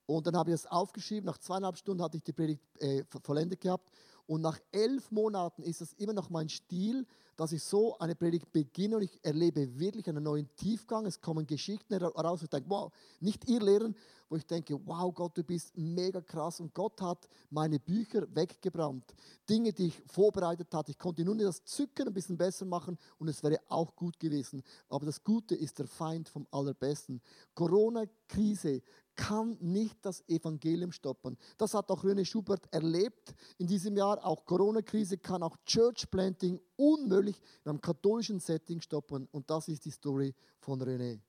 [0.06, 1.26] Und dann habe ich das aufgeschrieben.
[1.26, 3.90] Nach zweieinhalb Stunden hatte ich die Predigt äh, vollendet gehabt.
[4.26, 8.52] Und nach elf Monaten ist es immer noch mein Stil, dass ich so eine Predigt
[8.52, 11.06] beginne und ich erlebe wirklich einen neuen Tiefgang.
[11.06, 13.94] Es kommen Geschichten heraus, wo ich denke, wow, nicht ihr Lehren,
[14.28, 16.60] wo ich denke, wow, Gott, du bist mega krass.
[16.60, 19.04] Und Gott hat meine Bücher weggebrannt.
[19.48, 20.90] Dinge, die ich vorbereitet hatte.
[20.90, 24.62] Ich konnte nur das Zücken ein bisschen besser machen und es wäre auch gut gewesen.
[24.88, 27.20] Aber das Gute ist der Feind vom Allerbesten.
[27.54, 28.82] Corona-Krise
[29.16, 31.36] kann nicht das Evangelium stoppen.
[31.58, 34.24] Das hat auch René Schubert erlebt in diesem Jahr.
[34.24, 39.28] Auch Corona-Krise kann auch Church Planting unmöglich in einem katholischen Setting stoppen.
[39.32, 41.20] Und das ist die Story von René.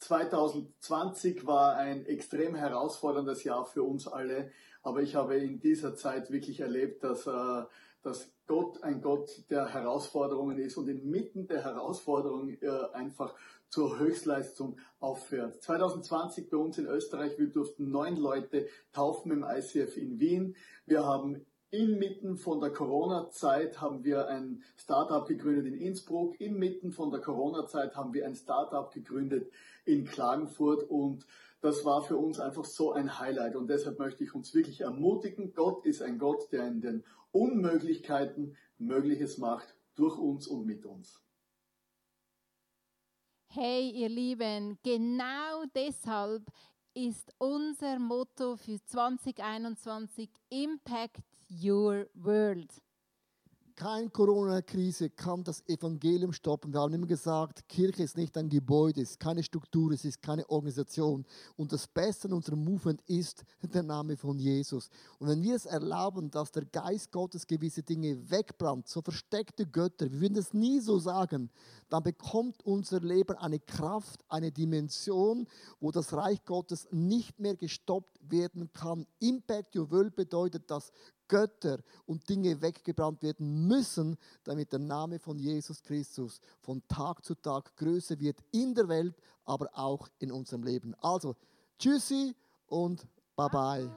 [0.00, 4.50] 2020 war ein extrem herausforderndes Jahr für uns alle,
[4.82, 7.62] aber ich habe in dieser Zeit wirklich erlebt, dass, äh,
[8.02, 13.34] dass Gott ein Gott der Herausforderungen ist und inmitten der Herausforderungen äh, einfach
[13.74, 15.60] zur Höchstleistung aufhört.
[15.60, 20.54] 2020 bei uns in Österreich, wir durften neun Leute taufen im ICF in Wien.
[20.86, 26.40] Wir haben Inmitten von der Corona-Zeit haben wir ein Startup gegründet in Innsbruck.
[26.40, 29.50] Inmitten von der Corona-Zeit haben wir ein Startup gegründet
[29.84, 31.26] in Klagenfurt und
[31.60, 35.52] das war für uns einfach so ein Highlight und deshalb möchte ich uns wirklich ermutigen.
[35.52, 41.23] Gott ist ein Gott, der in den Unmöglichkeiten Mögliches macht durch uns und mit uns.
[43.56, 46.42] Hey, ihr Lieben, genau deshalb
[46.92, 52.82] ist unser Motto für 2021 Impact Your World.
[53.76, 56.72] Keine Corona-Krise kann das Evangelium stoppen.
[56.72, 60.22] Wir haben immer gesagt, Kirche ist nicht ein Gebäude, es ist keine Struktur, es ist
[60.22, 61.26] keine Organisation.
[61.56, 64.90] Und das Beste in unserem Movement ist der Name von Jesus.
[65.18, 70.08] Und wenn wir es erlauben, dass der Geist Gottes gewisse Dinge wegbrannt, so versteckte Götter,
[70.12, 71.50] wir würden es nie so sagen,
[71.88, 75.48] dann bekommt unser Leben eine Kraft, eine Dimension,
[75.80, 79.04] wo das Reich Gottes nicht mehr gestoppt werden kann.
[79.18, 80.92] Impact Your World bedeutet, dass
[81.34, 87.34] Götter und Dinge weggebrannt werden müssen, damit der Name von Jesus Christus von Tag zu
[87.34, 90.94] Tag größer wird in der Welt, aber auch in unserem Leben.
[91.00, 91.34] Also,
[91.76, 92.36] tschüssi
[92.68, 93.90] und bye bye.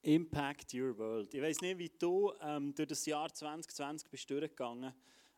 [0.00, 1.34] Impact Your World.
[1.34, 4.94] Ich weiß nicht, wie du ähm, durch das Jahr 2020 bist durchgegangen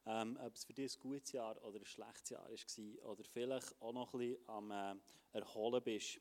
[0.07, 3.81] ähm, ob es für dich ein gutes Jahr oder ein schlechtes Jahr war oder vielleicht
[3.81, 4.95] auch noch ein bisschen am äh,
[5.33, 6.21] Erholen bist.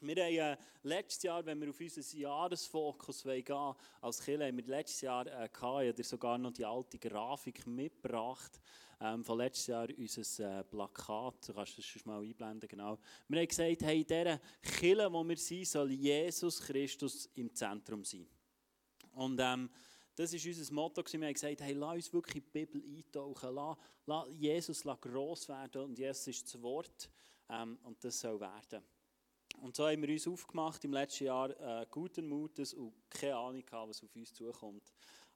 [0.00, 4.56] Wir haben äh, letztes Jahr, wenn wir auf unseren Jahresfokus gehen wollen, als Kirche, haben
[4.56, 8.60] wir letztes Jahr äh, gehabt, ich sogar noch die alte Grafik mitgebracht,
[9.00, 12.98] ähm, von letztes Jahr unser äh, Plakat, du kannst das schon mal einblenden, genau.
[13.28, 18.04] Wir haben gesagt, hey, in dieser Kirche, wo wir sind, soll Jesus Christus im Zentrum
[18.04, 18.26] sein.
[19.14, 19.70] Und ähm,
[20.14, 21.02] das war unser Motto.
[21.10, 23.54] Wir haben gesagt, hey, lass uns wirklich in die Bibel eintauchen.
[23.54, 25.82] Lass, lass Jesus lass gross werden.
[25.82, 27.10] Und Jesus ist das Wort.
[27.48, 28.82] Ähm, und das soll werden.
[29.60, 33.64] Und so haben wir uns aufgemacht im letzten Jahr äh, guten Mutes und keine Ahnung
[33.64, 34.92] gehabt, was auf uns zukommt.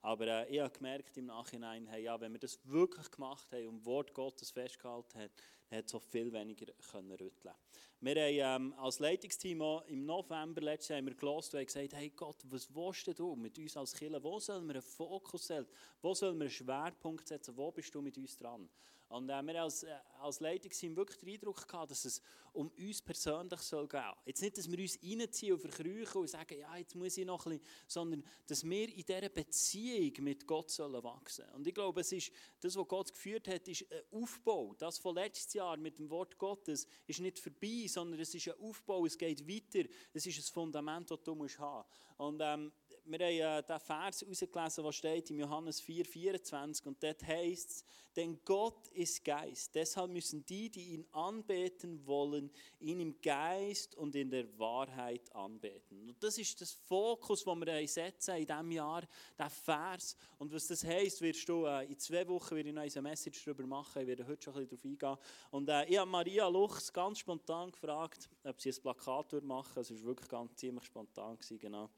[0.07, 3.67] Aber äh, ich habe gemerkt im Nachhinein, hey, ja, wenn wir das wirklich gemacht haben
[3.67, 5.31] und Wort Gottes festgehalten haben,
[5.69, 7.53] dann hat es so viel weniger können rütteln
[8.01, 12.73] Wir haben ähm, als Leitungsteam im November letztes Jahr gelost und gesagt, hey Gott, was
[12.73, 14.23] willst du mit uns als Kirche?
[14.23, 15.73] Wo sollen wir einen Fokus setzen?
[16.01, 17.57] Wo sollen wir einen Schwerpunkt setzen?
[17.57, 18.69] Wo bist du mit uns dran?
[19.09, 22.21] Und äh, wir als, äh, als Leitungsteam wirklich den Eindruck gehabt, dass es
[22.53, 24.03] um uns persönlich soll gehen.
[24.25, 27.45] Jetzt nicht, dass wir uns reinziehen und verkrüchen und sagen, ja, jetzt muss ich noch
[27.47, 31.45] ein bisschen, sondern dass wir in dieser Beziehung mit Gott sollen wachsen.
[31.55, 34.75] Und ich glaube, es ist, das, was Gott geführt hat, ist ein Aufbau.
[34.79, 38.59] Das von letztes Jahr mit dem Wort Gottes ist nicht vorbei, sondern es ist ein
[38.61, 39.89] Aufbau, es geht weiter.
[40.15, 41.87] Es ist ein Fundament, das du musst haben
[42.19, 42.41] musst.
[42.41, 42.73] Ähm,
[43.09, 46.87] wir haben äh, den Vers herausgelesen, der steht im Johannes 4, 24.
[46.87, 47.85] Und dort heißt es,
[48.17, 49.75] denn Gott ist Geist.
[49.75, 56.09] Deshalb müssen die, die ihn anbeten wollen, ihn im Geist und in der Wahrheit anbeten.
[56.09, 59.03] Und das ist das Fokus, den wir setzen in diesem Jahr,
[59.39, 60.17] der Vers.
[60.39, 63.67] Und was das heisst, wirst du äh, in zwei Wochen werde ich eine Message darüber
[63.67, 64.01] machen.
[64.01, 65.51] Ich werde heute schon ein bisschen darauf eingehen.
[65.51, 69.95] Und äh, ich habe Maria Luchs ganz spontan gefragt, ob sie ein Plakat machen würde.
[69.95, 71.37] Es war wirklich ganz ziemlich spontan.
[71.37, 71.91] Gewesen, genau.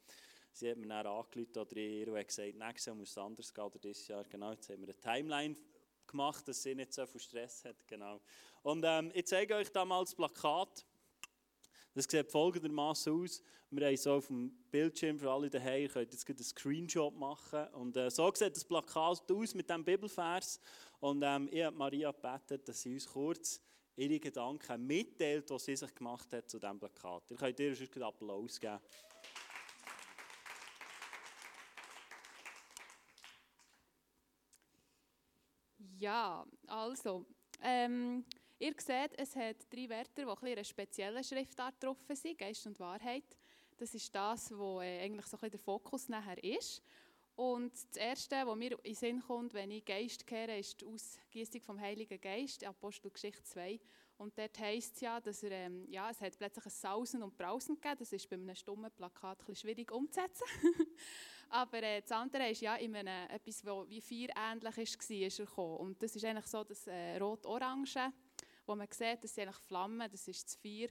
[0.53, 3.65] Sie hat mir dann angerufen oder ihr und gesagt, nächstes Jahr muss es anders gehen
[3.65, 4.25] oder dieses Jahr.
[4.25, 5.57] Genau, jetzt haben wir eine Timeline
[6.07, 7.87] gemacht, dass sie nicht so viel Stress hat.
[7.87, 8.21] Genau.
[8.63, 10.85] Und ähm, ich zeige euch da mal das Plakat.
[11.95, 13.43] Das sieht folgendermaßen aus.
[13.71, 17.67] Wir haben so auf dem Bildschirm für alle daheim, ihr könnt jetzt einen Screenshot machen.
[17.75, 20.61] Und äh, so sieht das Plakat aus mit dem Bibelvers.
[21.01, 23.61] Und ähm, ich habe Maria gebeten, dass sie uns kurz
[23.97, 27.31] ihre Gedanken mitteilt, was sie sich gemacht hat zu diesem Plakat.
[27.31, 28.79] Ihr könnt ihr einen Applaus geben.
[35.99, 37.27] Ja, also,
[37.61, 38.25] ähm,
[38.61, 42.79] ihr seht, es hat drei Wörter, die ein eine spezielle Schriftart drauf sind, Geist und
[42.79, 43.37] Wahrheit.
[43.77, 46.83] Das ist das, was äh, eigentlich so ein der Fokus nachher ist.
[47.35, 50.85] Und das Erste, was mir in den Sinn kommt, wenn ich Geist kehre, ist die
[50.85, 53.81] Ausgießung vom Heiligen Geist, Apostelgeschichte 2.
[54.19, 57.37] Und dort heisst es ja, dass er, ähm, ja, es hat plötzlich ein Sausen und
[57.37, 57.99] Brausen gegeben.
[57.99, 60.45] Das ist bei einem stummen Plakat ein schwierig umzusetzen.
[61.51, 64.83] Aber äh, das andere ist ja in einem, etwas, das wie Feuer ähnlich war,
[65.27, 65.77] ist er gekommen.
[65.79, 68.13] Und das ist eigentlich so das äh, Rot-Orange,
[68.67, 70.89] wo man sieht, das sind eigentlich Flammen, das ist das Feuer,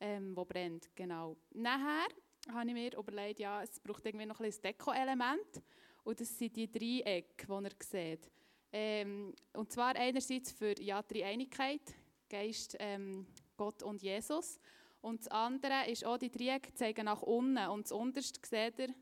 [0.00, 0.90] ähm, das brennt.
[0.96, 1.36] Genau.
[1.52, 2.08] Nachher
[2.52, 5.62] habe ich mir überlegt, ja, es braucht irgendwie noch ein Deko-Element.
[6.04, 8.30] Und das sind die Dreiecke, die ihr seht.
[8.72, 11.82] Ähm, und zwar einerseits für ja, die Einigkeit,
[12.28, 14.58] Geist, ähm, Gott und Jesus.
[15.00, 17.58] Und das andere ist auch, die Dreiecke zeigen nach unten.
[17.68, 18.94] Und das unterste seht ihr,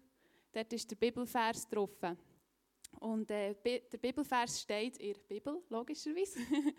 [0.53, 1.91] dort ist der Bibelvers drauf.
[2.99, 6.41] Und äh, der Bibelvers steht in der Bibel, logischerweise.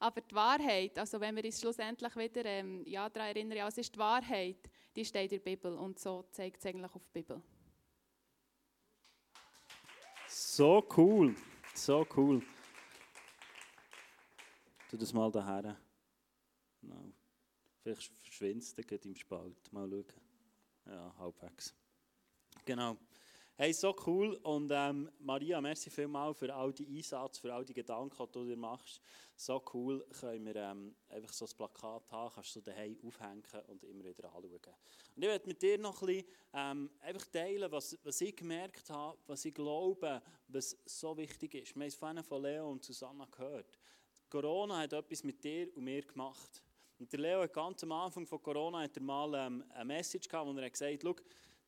[0.00, 3.78] Aber die Wahrheit, also wenn wir uns schlussendlich wieder ähm, ja, daran erinnern, ja, es
[3.78, 5.76] ist die Wahrheit, die steht in der Bibel.
[5.76, 7.40] Und so zeigt es eigentlich auf die Bibel.
[10.26, 11.36] So cool,
[11.74, 12.42] so cool.
[14.90, 15.76] Tu das mal daher.
[16.80, 17.12] Genau.
[17.82, 19.72] Vielleicht verschwindet es im Spalt.
[19.72, 20.04] Mal schauen.
[20.86, 21.74] Ja, halbwegs.
[22.64, 22.96] Genau.
[23.54, 24.34] Hey, so cool.
[24.44, 28.44] Und ähm, Maria, merci vielmals für all die Einsatz, für all die Gedanken, die du
[28.46, 29.02] dir machst.
[29.36, 33.84] So cool können wir ähm, einfach so ein Plakat haben, kannst du daheim aufhängen und
[33.84, 34.74] immer wieder anschauen.
[35.14, 38.88] Und ich werde mit dir noch ein bisschen ähm, einfach teilen, was, was ich gemerkt
[38.88, 41.74] habe, was ich glaube, was so wichtig ist.
[41.76, 43.78] Wir haben es vorhin von Leo und Susanna gehört.
[44.30, 46.62] Corona hat etwas mit dir und mir gemacht.
[46.98, 50.26] Und der Leo hat ganz am Anfang von Corona hat er mal ähm, eine Message
[50.26, 51.22] gehabt, wo er gesagt hat,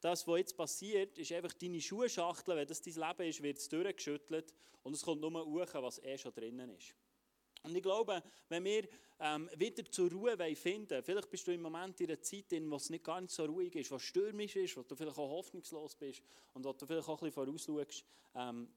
[0.04, 3.68] das, was jetzt passiert, ist einfach deine Schuhschachtel, wenn das dein Leben ist, wird es
[3.70, 6.94] durchgeschüttelt und es kommt nur hoch, was eh schon drinnen ist.
[7.62, 8.86] Und ich glaube, wenn wir
[9.18, 12.68] ähm, wieder zur Ruhe finden wollen, vielleicht bist du im Moment in einer Zeit, in
[12.68, 15.94] der es nicht nicht so ruhig ist, wo stürmisch ist, wo du vielleicht auch hoffnungslos
[15.94, 18.68] bist und wo du vielleicht auch ein bisschen vorausschaust, ähm,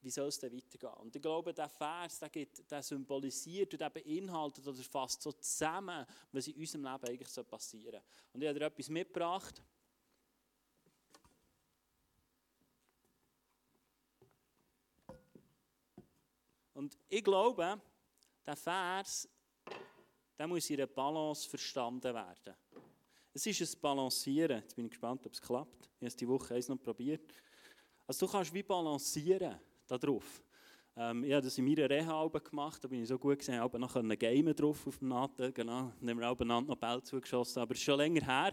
[0.00, 0.92] wie soll es denn weitergehen?
[0.94, 5.30] Und ich glaube, der Vers, der, gibt, der symbolisiert und der beinhaltet oder fasst so
[5.30, 8.32] zusammen, was in unserem Leben eigentlich passieren soll.
[8.32, 9.62] Und ich habe dir etwas mitgebracht.
[16.76, 17.80] Und ich glaube,
[18.44, 19.26] der Vers,
[20.38, 22.54] der muss in einer Balance verstanden werden.
[23.32, 24.60] Es ist ein Balancieren.
[24.60, 25.84] Jetzt bin ich gespannt, ob es klappt.
[25.84, 27.32] Ich habe es diese Woche noch probiert.
[28.06, 30.42] Also du kannst wie balancieren darauf.
[30.96, 33.78] Ähm, ich habe das in meiner Reha gemacht, da bin ich so gut gesehen, habe
[33.78, 35.92] noch ein Game drauf auf dem Nadel, genau.
[35.98, 38.52] Dann haben wir auch noch Bälle zugeschossen, aber es ist schon länger her.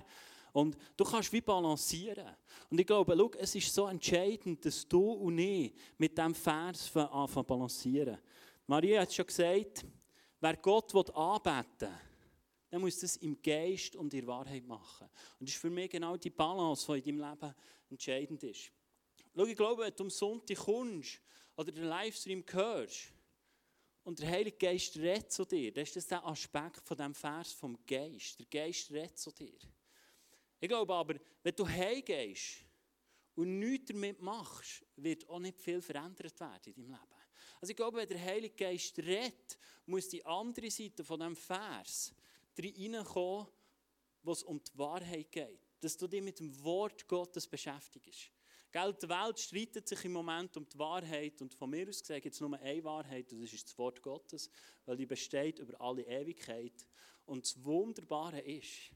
[0.53, 2.29] Und du kannst wie balancieren.
[2.69, 6.95] Und ich glaube, schau, es ist so entscheidend, dass du und ich mit diesem Vers
[6.95, 8.19] anfangen balancieren.
[8.67, 9.83] Maria hat schon gesagt,
[10.39, 11.97] wer Gott anbeten will,
[12.69, 15.09] dann muss das im Geist und in der Wahrheit machen.
[15.39, 17.55] Und das ist für mich genau die Balance, die in deinem Leben
[17.89, 18.71] entscheidend ist.
[19.35, 21.19] Schau, ich glaube, wenn du am Sonntag kommst
[21.55, 23.11] oder den Livestream hörst
[24.03, 27.53] und der Heilige Geist redet zu dir, dann ist das der Aspekt von diesem Vers
[27.53, 28.39] vom Geist.
[28.39, 29.57] Der Geist redet zu dir.
[30.63, 32.63] Ich glaube aber, wenn du heimgehst
[33.35, 37.21] und nichts damit machst, wird auch nicht viel verändert werden in deinem Leben.
[37.59, 42.13] Also ich glaube, wenn der Heilige Geist redet, muss die andere Seite von diesem Vers
[42.57, 43.47] reinkommen,
[44.21, 45.59] wo es um die Wahrheit geht.
[45.81, 48.31] Dass du dich mit dem Wort Gottes beschäftigst.
[48.71, 52.21] Gell, die Welt streitet sich im Moment um die Wahrheit und von mir aus gesehen
[52.21, 54.49] gibt es nur eine Wahrheit und das ist das Wort Gottes,
[54.85, 56.87] weil die besteht über alle Ewigkeit.
[57.25, 58.93] Und das Wunderbare ist,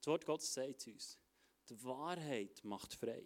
[0.00, 1.18] das Wort Gottes sagt uns,
[1.68, 3.22] die Wahrheit macht frei.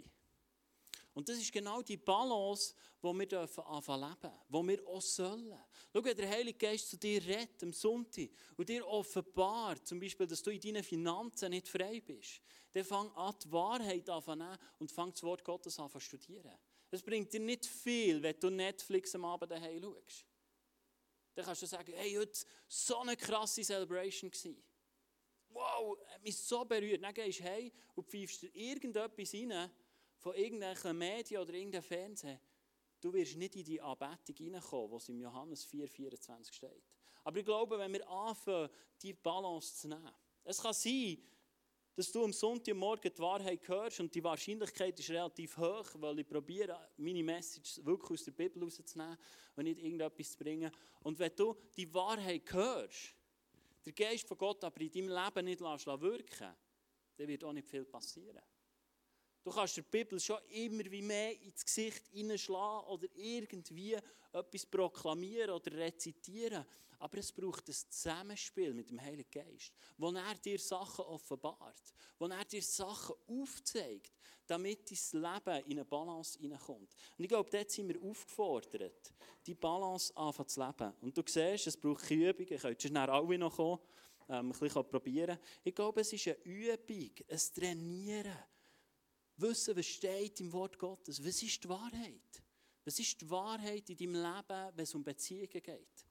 [1.14, 5.56] Und das ist genau die Balance, die wir dürfen anfangen leben, die wir auch sollen.
[5.92, 10.26] Schau, wenn der Heilige Geist zu dir redet am Sonntag und dir offenbart, zum Beispiel,
[10.26, 12.40] dass du in deinen Finanzen nicht frei bist,
[12.72, 16.58] dann fang an, die Wahrheit an und fang das Wort Gottes an zu studieren.
[16.90, 20.26] Es bringt dir nicht viel, wenn du Netflix am Abend daheim schaust.
[21.34, 24.30] Dann kannst du sagen, hey, heute war so eine krasse Celebration.
[25.54, 27.02] Wow, hat mich so berührt.
[27.02, 29.70] Dann gehst du heim und pfeifst dir irgendetwas rein,
[30.18, 32.40] von irgendwelchen Medien oder irgendeinem Fernsehen,
[33.00, 36.82] du wirst nicht in die Anbetung hineinkommen, was im Johannes 4,24 steht.
[37.22, 38.70] Aber ich glaube, wenn wir anfangen,
[39.02, 40.10] die Balance zu nehmen,
[40.44, 41.18] es kann sein,
[41.94, 46.26] dass du am Sonntagmorgen die Wahrheit hörst und die Wahrscheinlichkeit ist relativ hoch, weil ich
[46.26, 49.16] probiere, meine Message wirklich aus der Bibel rauszunehmen
[49.56, 50.70] und nicht irgendetwas zu bringen.
[51.00, 53.14] Und wenn du die Wahrheit hörst,
[53.84, 56.54] der Geist von Gott aber in deinem Leben nicht wirken
[57.16, 58.42] dann wird auch nicht viel passieren.
[59.44, 63.94] Du kannst der Bibel schon immer wie mehr ins Gesicht hineinschlagen oder irgendwie
[64.32, 66.64] etwas proklamieren oder rezitieren.
[66.98, 72.26] Aber es braucht ein Zusammenspiel mit dem Heiligen Geist, wo er dir Sachen offenbart, wo
[72.26, 74.12] er dir Sachen aufzeigt,
[74.46, 76.96] damit dein Leben in eine Balance hineinkommt.
[77.18, 79.12] Und ich glaube, dort sind wir aufgefordert,
[79.46, 80.94] die Balance anfangen zu leben.
[81.02, 83.80] Und du siehst, es braucht Übung, ihr könnt schnell alle noch kommen,
[84.30, 85.38] ähm, ein bisschen probieren.
[85.62, 88.38] Ich glaube, es ist eine Übung, ein Trainieren
[89.36, 91.24] wissen, was steht im Wort Gottes.
[91.24, 92.42] Was ist die Wahrheit?
[92.84, 96.06] Was ist die Wahrheit in deinem Leben, wenn es um Beziehungen geht?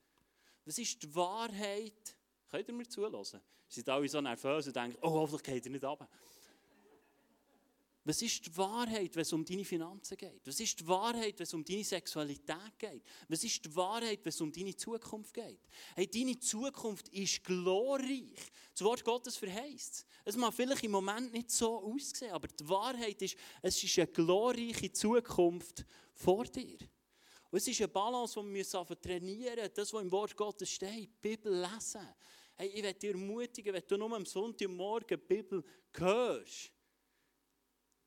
[0.65, 2.17] Was ist die Wahrheit?
[2.49, 3.41] Könnt ihr mir zulassen?
[3.67, 6.07] Sie sind alle so nervös und denken, oh, hoffentlich geht ihr nicht runter.
[8.05, 10.45] Was ist die Wahrheit, wenn es um deine Finanzen geht?
[10.45, 13.01] Was ist die Wahrheit, wenn es um deine Sexualität geht?
[13.29, 15.69] Was ist die Wahrheit, wenn es um deine Zukunft geht?
[15.95, 18.51] Hey, deine Zukunft ist glorreich.
[18.73, 20.35] Das Wort Gottes verheißt es.
[20.35, 24.91] mag vielleicht im Moment nicht so aussehen, aber die Wahrheit ist, es ist eine glorreiche
[24.91, 26.79] Zukunft vor dir.
[27.51, 29.71] Und es ist eine Balance, die wir trainieren müssen.
[29.75, 32.05] Das, was im Wort Gottes steht, die Bibel lesen.
[32.55, 35.63] Hey, ich werde dich ermutigen, wenn du nur am Sonntagmorgen die Bibel
[35.93, 36.72] hörst,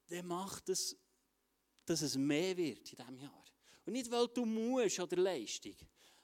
[0.08, 0.96] dann macht es,
[1.84, 3.44] dass es mehr wird in diesem Jahr.
[3.84, 5.76] Und nicht, weil du musst oder Leistung.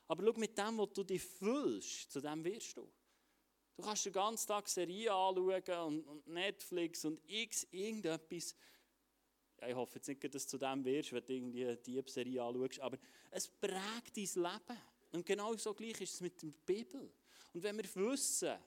[0.09, 2.91] Aber schau, mit dem, was du dich fühlst, zu dem wirst du.
[3.76, 8.55] Du kannst den ganzen Tag Serien anschauen und, und Netflix und x irgendetwas.
[9.61, 12.43] Ja, ich hoffe jetzt nicht, dass du zu dem wirst, wenn du irgendwie eine Diebserie
[12.43, 12.99] anschaust, aber
[13.30, 14.80] es prägt dein Leben.
[15.12, 17.12] Und genau so gleich ist es mit der Bibel.
[17.53, 18.59] Und wenn wir wissen,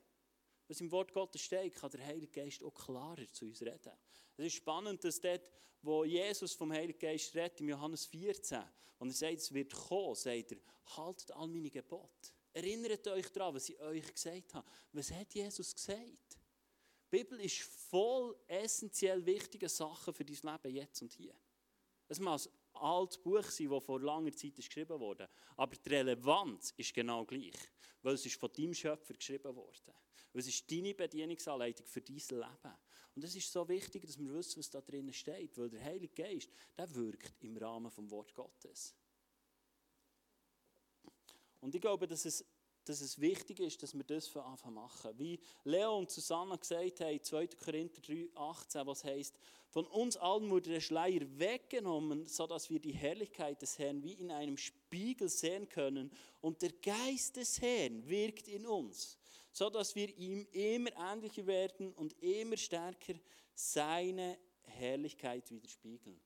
[0.67, 3.91] was im Wort Gottes steht, kann der Heilige Geist auch klarer zu uns reden.
[4.37, 5.49] Es ist spannend, dass dort,
[5.81, 8.63] wo Jesus vom Heiligen Geist redet, im Johannes 14,
[8.99, 10.57] und er sagt, es wird kommen, sagt er,
[10.97, 12.31] haltet all meine Gebote.
[12.53, 14.67] Erinnert euch daran, was ich euch gesagt habe.
[14.93, 16.39] Was hat Jesus gesagt?
[17.11, 21.35] Die Bibel ist voll essentiell wichtige Sachen für dein Leben jetzt und hier.
[22.07, 25.29] Es muss ein altes Buch sein, das vor langer Zeit geschrieben wurde.
[25.57, 27.55] Aber die Relevanz ist genau gleich,
[28.01, 29.93] weil es ist von deinem Schöpfer geschrieben wurde.
[30.35, 32.75] Weil es ist deine Bedienungsanleitung für dein Leben.
[33.15, 36.13] Und es ist so wichtig, dass wir wissen, was da drinnen steht, weil der Heilige
[36.13, 38.93] Geist, der wirkt im Rahmen vom Wort Gottes.
[41.61, 42.43] Und ich glaube, dass es,
[42.83, 45.17] dass es wichtig ist, dass wir das von Anfang machen.
[45.17, 47.47] Wie Leo und Susanna gesagt haben, 2.
[47.47, 52.91] Korinther 3, 18, was heißt, von uns allen wurde der Schleier weggenommen, sodass wir die
[52.91, 56.11] Herrlichkeit des Herrn wie in einem Spiegel sehen können
[56.41, 59.17] und der Geist des Herrn wirkt in uns
[59.55, 63.13] so dass wir ihm immer ähnlicher werden und immer stärker
[63.53, 66.19] seine Herrlichkeit widerspiegeln.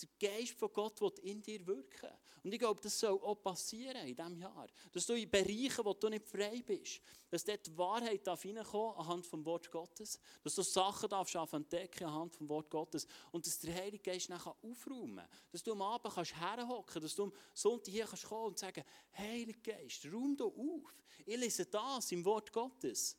[0.00, 2.10] Der Geist von Gott wird in dir wirken.
[2.44, 4.66] Und ich glaube, das soll auch passieren in diesem Jahr.
[4.92, 9.26] Dass du in Bereichen, wo du nicht frei bist, dass dort die Wahrheit reinkommt anhand
[9.26, 10.20] vom Wort Gottes.
[10.42, 13.06] Dass du Sachen darfst entdecken anhand vom Wort Gottes.
[13.32, 15.26] Und dass der Heilige Geist nachher aufräumen.
[15.50, 18.84] Dass du am Abend kannst herhocken dass du am Sonntag hier kannst kommen und sagen,
[19.16, 20.94] Heiliger Geist, räum doch auf.
[21.24, 23.16] Ich lese das im Wort Gottes.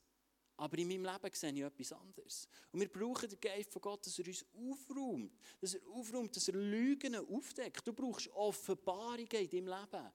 [0.58, 2.48] Aber in meinem Leben sehe ich etwas anderes.
[2.72, 5.38] Und wir brauchen den Geist von Gott, dass er uns aufräumt.
[5.60, 7.86] Dass er aufräumt, dass er Lügen aufdeckt.
[7.86, 10.12] Du brauchst Offenbarungen in deinem Leben.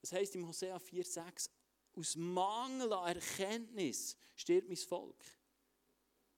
[0.00, 1.48] Das heisst im Hosea 4,6,
[1.96, 5.24] aus Mangel an Erkenntnis stirbt mein Volk.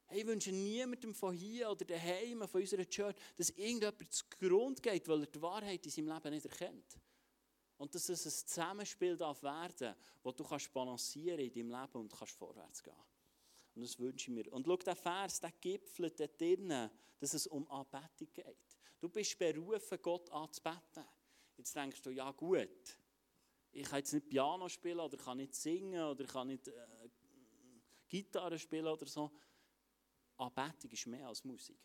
[0.04, 4.80] Hey, ich wünsche niemandem von hier oder daheim, von unserer Church, dass irgendjemand zu Grund
[4.80, 6.96] geht, weil er die Wahrheit in seinem Leben nicht erkennt.
[7.78, 9.94] Und dass es ein Zusammenspiel darf werden
[10.26, 12.92] wo du kannst balancieren in deinem Leben und kannst vorwärts gehen.
[13.76, 14.52] Und das wünsche ich mir.
[14.52, 18.76] Und schau, der Vers, der gipfelt dort drinnen, dass es um Anbetung geht.
[18.98, 21.04] Du bist berufen, Gott anzubeten.
[21.56, 22.98] Jetzt denkst du, ja gut,
[23.70, 27.08] ich kann jetzt nicht Piano spielen oder kann nicht singen oder kann nicht äh,
[28.08, 29.30] Gitarre spielen oder so.
[30.38, 31.78] Anbetung ist mehr als Musik.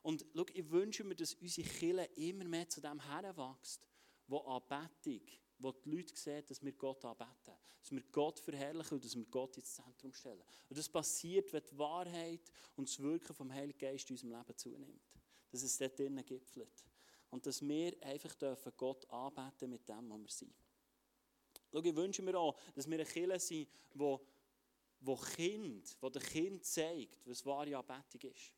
[0.00, 3.86] Und schau, ich wünsche mir, dass unsere Kirche immer mehr zu dem heranwächst,
[4.32, 5.20] wo Anbetung,
[5.58, 9.26] wo die Leute sehen, dass wir Gott anbeten, dass wir Gott verherrlichen und dass wir
[9.26, 10.42] Gott ins Zentrum stellen.
[10.68, 14.56] Und das passiert, wenn die Wahrheit und das Wirken vom Heiligen Geist in unserem Leben
[14.56, 15.12] zunimmt.
[15.50, 16.86] Dass es dort drinnen gipfelt.
[17.28, 20.54] Und dass wir einfach dürfen Gott anbeten mit dem, was wir sind.
[21.70, 24.26] Schau, ich wünsche mir auch, dass wir eine Kirche sind, wo,
[25.00, 28.52] wo Kind, wo der Kind zeigt, was wahre Anbetung ist.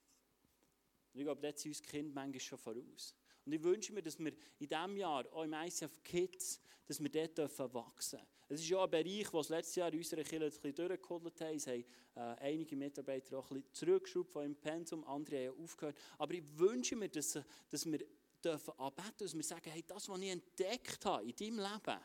[1.12, 3.14] Und ich glaube, dort sind uns Kinder manchmal schon voraus.
[3.44, 7.10] Und ich wünsche mir, dass wir in diesem Jahr, auch im ICF Kids, dass wir
[7.10, 8.34] dort dürfen wachsen dürfen.
[8.48, 11.40] Es ist ja ein Bereich, wo das letzte Jahr in unserer Kirche ein bisschen durchgeholt
[11.40, 11.56] haben.
[11.56, 11.84] Es haben
[12.14, 15.96] äh, einige Mitarbeiter auch ein bisschen zurückgeschraubt von ihrem Pensum, andere haben aufgehört.
[16.18, 17.38] Aber ich wünsche mir, dass,
[17.70, 18.04] dass wir
[18.44, 22.00] dürfen anbeten, dass wir sagen, hey, das, was ich entdeckt habe in deinem Leben,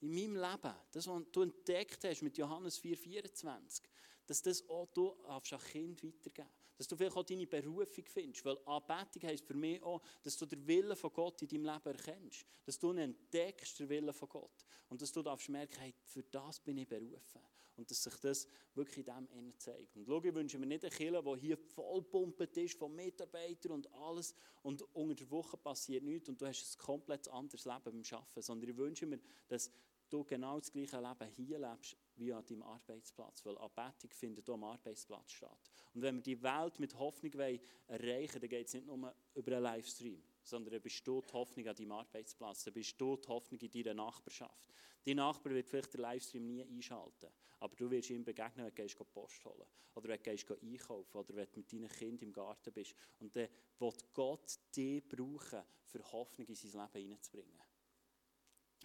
[0.00, 3.82] in meinem Leben, das, was du entdeckt hast mit Johannes 4,24,
[4.26, 8.44] dass das auch du an Kind weitergeben dass du vielleicht auch deine Berufung findest.
[8.44, 11.98] Weil Anbetung heisst für mich auch, dass du den Willen von Gott in deinem Leben
[11.98, 12.46] erkennst.
[12.64, 14.66] Dass du entdeckst, den Willen von Gott.
[14.88, 17.40] Und dass du darfst merken, hey, für das bin ich berufen.
[17.76, 19.96] Und dass sich das wirklich in dem innen zeigt.
[19.96, 23.92] Und schau, ich wünsche mir nicht eine Kirche, die hier vollpumpt ist von Mitarbeitern und
[23.94, 24.34] alles.
[24.62, 28.42] Und unter der Woche passiert nichts und du hast ein komplett anderes Leben beim Arbeiten.
[28.42, 29.70] Sondern ich wünsche mir, dass
[30.10, 33.44] du genau das gleiche Leben hier lebst wie an deinem Arbeitsplatz.
[33.44, 35.70] Weil Anbetung findet auch am Arbeitsplatz statt.
[35.94, 39.52] Und wenn wir die Welt mit Hoffnung wollen erreichen dann geht es nicht nur über
[39.52, 43.28] einen Livestream, sondern dann bist du die Hoffnung an deinem Arbeitsplatz, dann bist du die
[43.28, 44.72] Hoffnung in deiner Nachbarschaft.
[45.04, 49.04] Dein Nachbar wird vielleicht den Livestream nie einschalten, aber du wirst ihm begegnen, wenn du
[49.04, 52.94] Post holen oder wenn du einkaufen oder wenn du mit deinen Kindern im Garten bist.
[53.18, 53.48] Und dann
[53.78, 57.60] wird Gott dich brauchen, für Hoffnung in sein Leben hineinzubringen.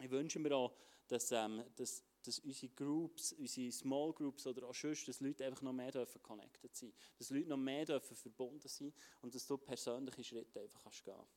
[0.01, 0.73] Ich wünsche mir auch,
[1.07, 5.61] dass, ähm, dass, dass unsere Groups, unsere Small Groups oder auch sonst, dass Leute einfach
[5.61, 9.57] noch mehr dürfen connected sein Dass Leute noch mehr dürfen verbunden sein und dass du
[9.57, 11.27] persönliche Schritte einfach kannst gehen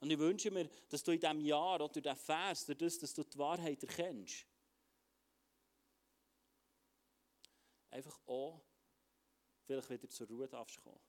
[0.00, 2.98] Und ich wünsche mir, dass du in diesem Jahr oder durch diesen Vers, durch das,
[2.98, 4.46] dass du die Wahrheit erkennst,
[7.90, 8.64] einfach auch
[9.64, 11.00] vielleicht wieder zur Ruhe darfst kommen.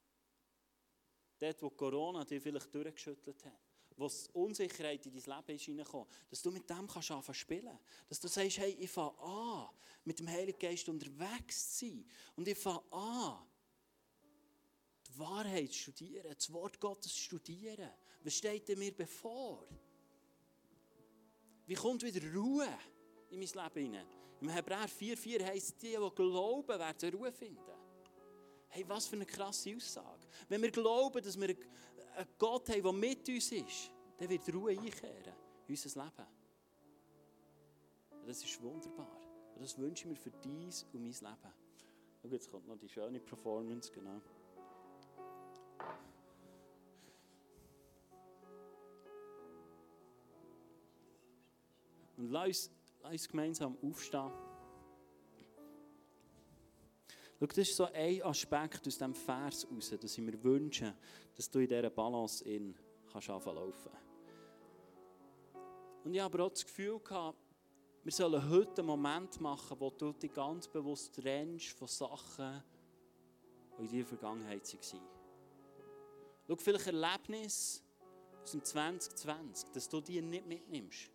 [1.39, 3.68] Dort, wo Corona dich vielleicht durchgeschüttelt hat
[3.99, 7.79] wo Unsicherheit in dein Leben ist hineingekommen, dass du mit dem kannst anfangen spielen.
[8.07, 9.69] Dass du sagst, hey, ich fange an,
[10.05, 12.05] mit dem Heiligen Geist unterwegs zu sein.
[12.35, 13.45] Und ich fange an,
[15.07, 17.91] die Wahrheit zu studieren, das Wort Gottes zu studieren.
[18.23, 19.67] Was steht denn mir bevor?
[21.65, 22.67] Wie kommt wieder Ruhe
[23.29, 24.07] in mein Leben hinein?
[24.41, 27.59] Im Hebräer 4,4 heisst, die, die glauben, werden Ruhe finden.
[28.69, 30.27] Hey, was für eine krasse Aussage.
[30.47, 31.55] Wenn wir glauben, dass wir
[32.19, 35.33] einen Gott haben, der mit uns ist, dann wird Ruhe einkehren
[35.67, 36.27] in unser Leben.
[38.25, 39.19] Das ist wunderbar.
[39.55, 41.53] Und das wünsche ich mir für dies und mein Leben.
[42.21, 44.21] Und jetzt kommt noch die schöne Performance, genau.
[52.17, 54.48] Und lass uns, lass uns gemeinsam aufstehen.
[57.39, 60.93] Schau, das ist so ein Aspekt aus diesem Vers heraus, dass ich mir wünsche,
[61.35, 62.75] dass du in dieser Balance in
[63.11, 63.91] kannst laufen
[66.03, 67.37] Und ich habe aber auch das Gefühl gehabt,
[68.03, 72.61] wir sollen heute einen Moment machen, wo du dich ganz bewusst trennst von Sachen,
[73.77, 75.01] die in deiner Vergangenheit waren.
[76.47, 77.81] Schau, vielleicht Erlebnisse
[78.43, 81.09] aus dem 2020, dass du die nicht mitnimmst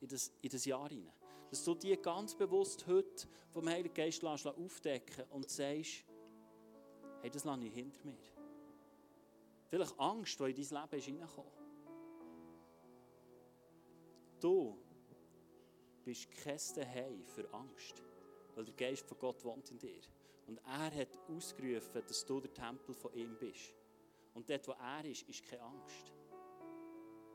[0.00, 1.19] in das, in das Jahr hinein.
[1.50, 6.04] Dass du die ganz bewusst heute vom Heiligen Geist aufdecken und sagst,
[7.20, 8.16] hey, das lasse ich hinter mir.
[9.68, 11.52] Vielleicht Angst, die in dein Leben reingekommen.
[14.40, 14.78] Du
[16.04, 18.02] bist kein Zuhause für Angst,
[18.54, 20.00] weil der Geist von Gott wohnt in dir.
[20.46, 23.74] Und er hat ausgerufen, dass du der Tempel von ihm bist.
[24.34, 26.12] Und dort, wo er ist, ist keine Angst.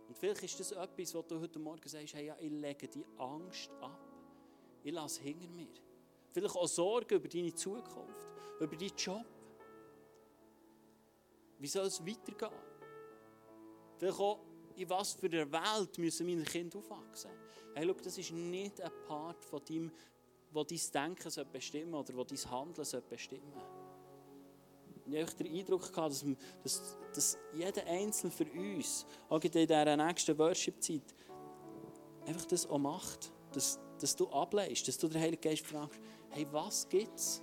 [0.08, 3.06] Und vielleicht ist das etwas, wo du heute Morgen sagst, hey, ja, ich lege die
[3.18, 4.05] Angst ab.
[4.86, 5.68] Ich lasse hinter mir.
[6.32, 8.28] Vielleicht auch Sorgen über deine Zukunft,
[8.60, 9.26] über deinen Job.
[11.58, 12.62] Wie soll es weitergehen?
[13.98, 14.40] Vielleicht auch,
[14.76, 17.32] in was für einer Welt müssen meine Kinder aufwachsen?
[17.74, 19.92] Hey, schau, das ist nicht ein Part von deinem,
[20.52, 23.54] wo dein Denken bestimmen oder wo dein Handeln bestimmen
[25.04, 26.26] Und ich hatte den Eindruck, gehabt, dass,
[26.62, 31.16] dass, dass jeder Einzelne für uns, auch in dieser nächsten Worship-Zeit,
[32.28, 33.32] einfach das auch macht.
[33.52, 37.42] Dass, dass du ableist, dass du den Heiligen Geist fragst, hey, was gibt's?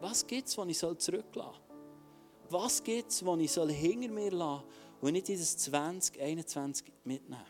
[0.00, 1.54] Was gibt's, was ich zurücklassen soll?
[2.50, 4.62] Was gibt's, was ich hinter mir lassen soll
[5.00, 7.42] und nicht dieses 2021 mitnehmen?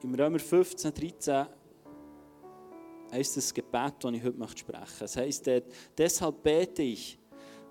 [0.00, 1.46] Im Römer 15, 13
[3.10, 5.04] heißt das Gebet, das ich heute sprechen möchte.
[5.04, 5.50] Es heißt,
[5.96, 7.17] deshalb bete ich,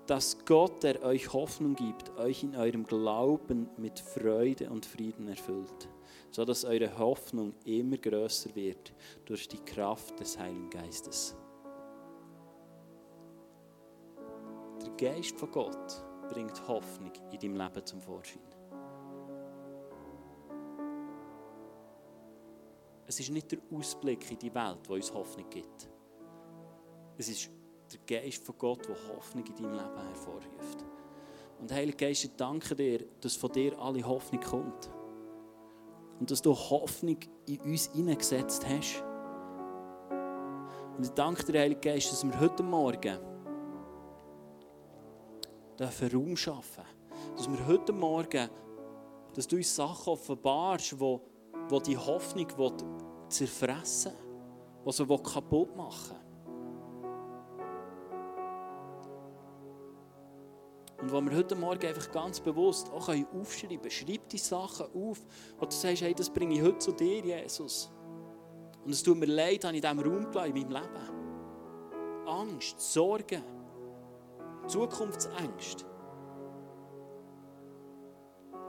[0.08, 5.86] dass Gott, der euch Hoffnung gibt, euch in eurem Glauben mit Freude und Frieden erfüllt,
[6.30, 8.94] so dass eure Hoffnung immer größer wird
[9.26, 11.36] durch die Kraft des Heiligen Geistes.
[14.80, 18.40] Der Geist von Gott bringt Hoffnung in deinem Leben zum Vorschein.
[23.06, 25.90] Es ist nicht der Ausblick in die Welt, der uns Hoffnung gibt.
[27.18, 27.50] Es ist
[27.92, 30.84] der Geist von Gott, der Hoffnung in deinem Leben hervorruft.
[31.60, 34.90] Und Heilige Geist, ich danke dir, dass von dir alle Hoffnung kommt.
[36.20, 39.02] Und dass du Hoffnung in uns hineingesetzt hast.
[40.96, 43.18] Und ich danke dir, Heilige Geist, dass wir heute Morgen
[45.78, 46.84] dürfen Raum schaffen
[47.36, 48.48] Dass wir heute Morgen,
[49.34, 51.20] dass du uns Sachen offenbarst, wo,
[51.68, 52.48] wo die Hoffnung
[53.28, 54.12] zerfressen
[54.84, 56.27] will, die sie kaputt machen will.
[61.08, 65.18] Und wo wir heute Morgen einfach ganz bewusst auch aufschreiben können, schreib die Sachen auf,
[65.58, 67.90] wo du sagst, hey, das bringe ich heute zu dir, Jesus.
[68.84, 72.26] Und es tut mir leid, dass ich in diesem Raum gelassen, in meinem Leben.
[72.26, 73.42] Angst, Sorgen,
[74.66, 75.86] Zukunftsängste.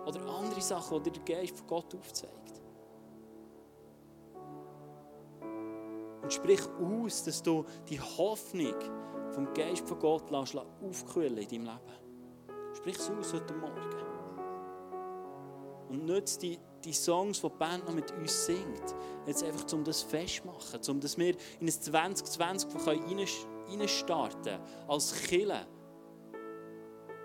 [0.08, 2.62] Oder andere Sachen, die dir der Geist von Gott aufzeigt.
[6.22, 8.76] Und sprich aus, dass du die Hoffnung
[9.32, 12.09] vom Geist von Gott aufkühlen in deinem Leben.
[12.80, 13.76] Sprich es aus heute Morgen.
[15.90, 19.84] Und nutze die, die Songs, die die Band noch mit uns singt, jetzt einfach, um
[19.84, 22.70] das festzumachen, um dass wir in ein 2020
[23.68, 25.68] reinstarten können, als Kille,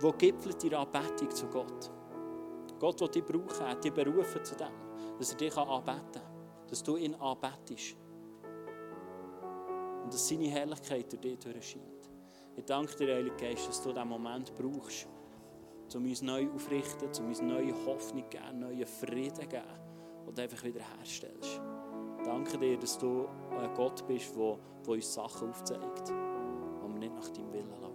[0.00, 1.88] wo gipfelt ihre Anbetung zu Gott.
[2.80, 4.72] Gott, der dich brauchen hat, dich berufen zu dem,
[5.18, 7.96] dass er dich anbeten kann, dass du ihn anbetest.
[10.02, 12.10] Und dass seine Herrlichkeit durch dich durchscheint.
[12.56, 15.06] Ich danke dir, Heilige Geist, dass du diesen Moment brauchst,
[15.94, 19.62] um uns neu aufrichten, um uns neue Hoffnung zu geben, neuen Frieden zu geben
[20.26, 21.60] und einfach wieder herstellst.
[22.24, 26.10] Danke dir, dass du ein Gott bist, der uns Sachen aufzeigt,
[26.80, 27.93] wo wir nicht nach deinem Willen laufen.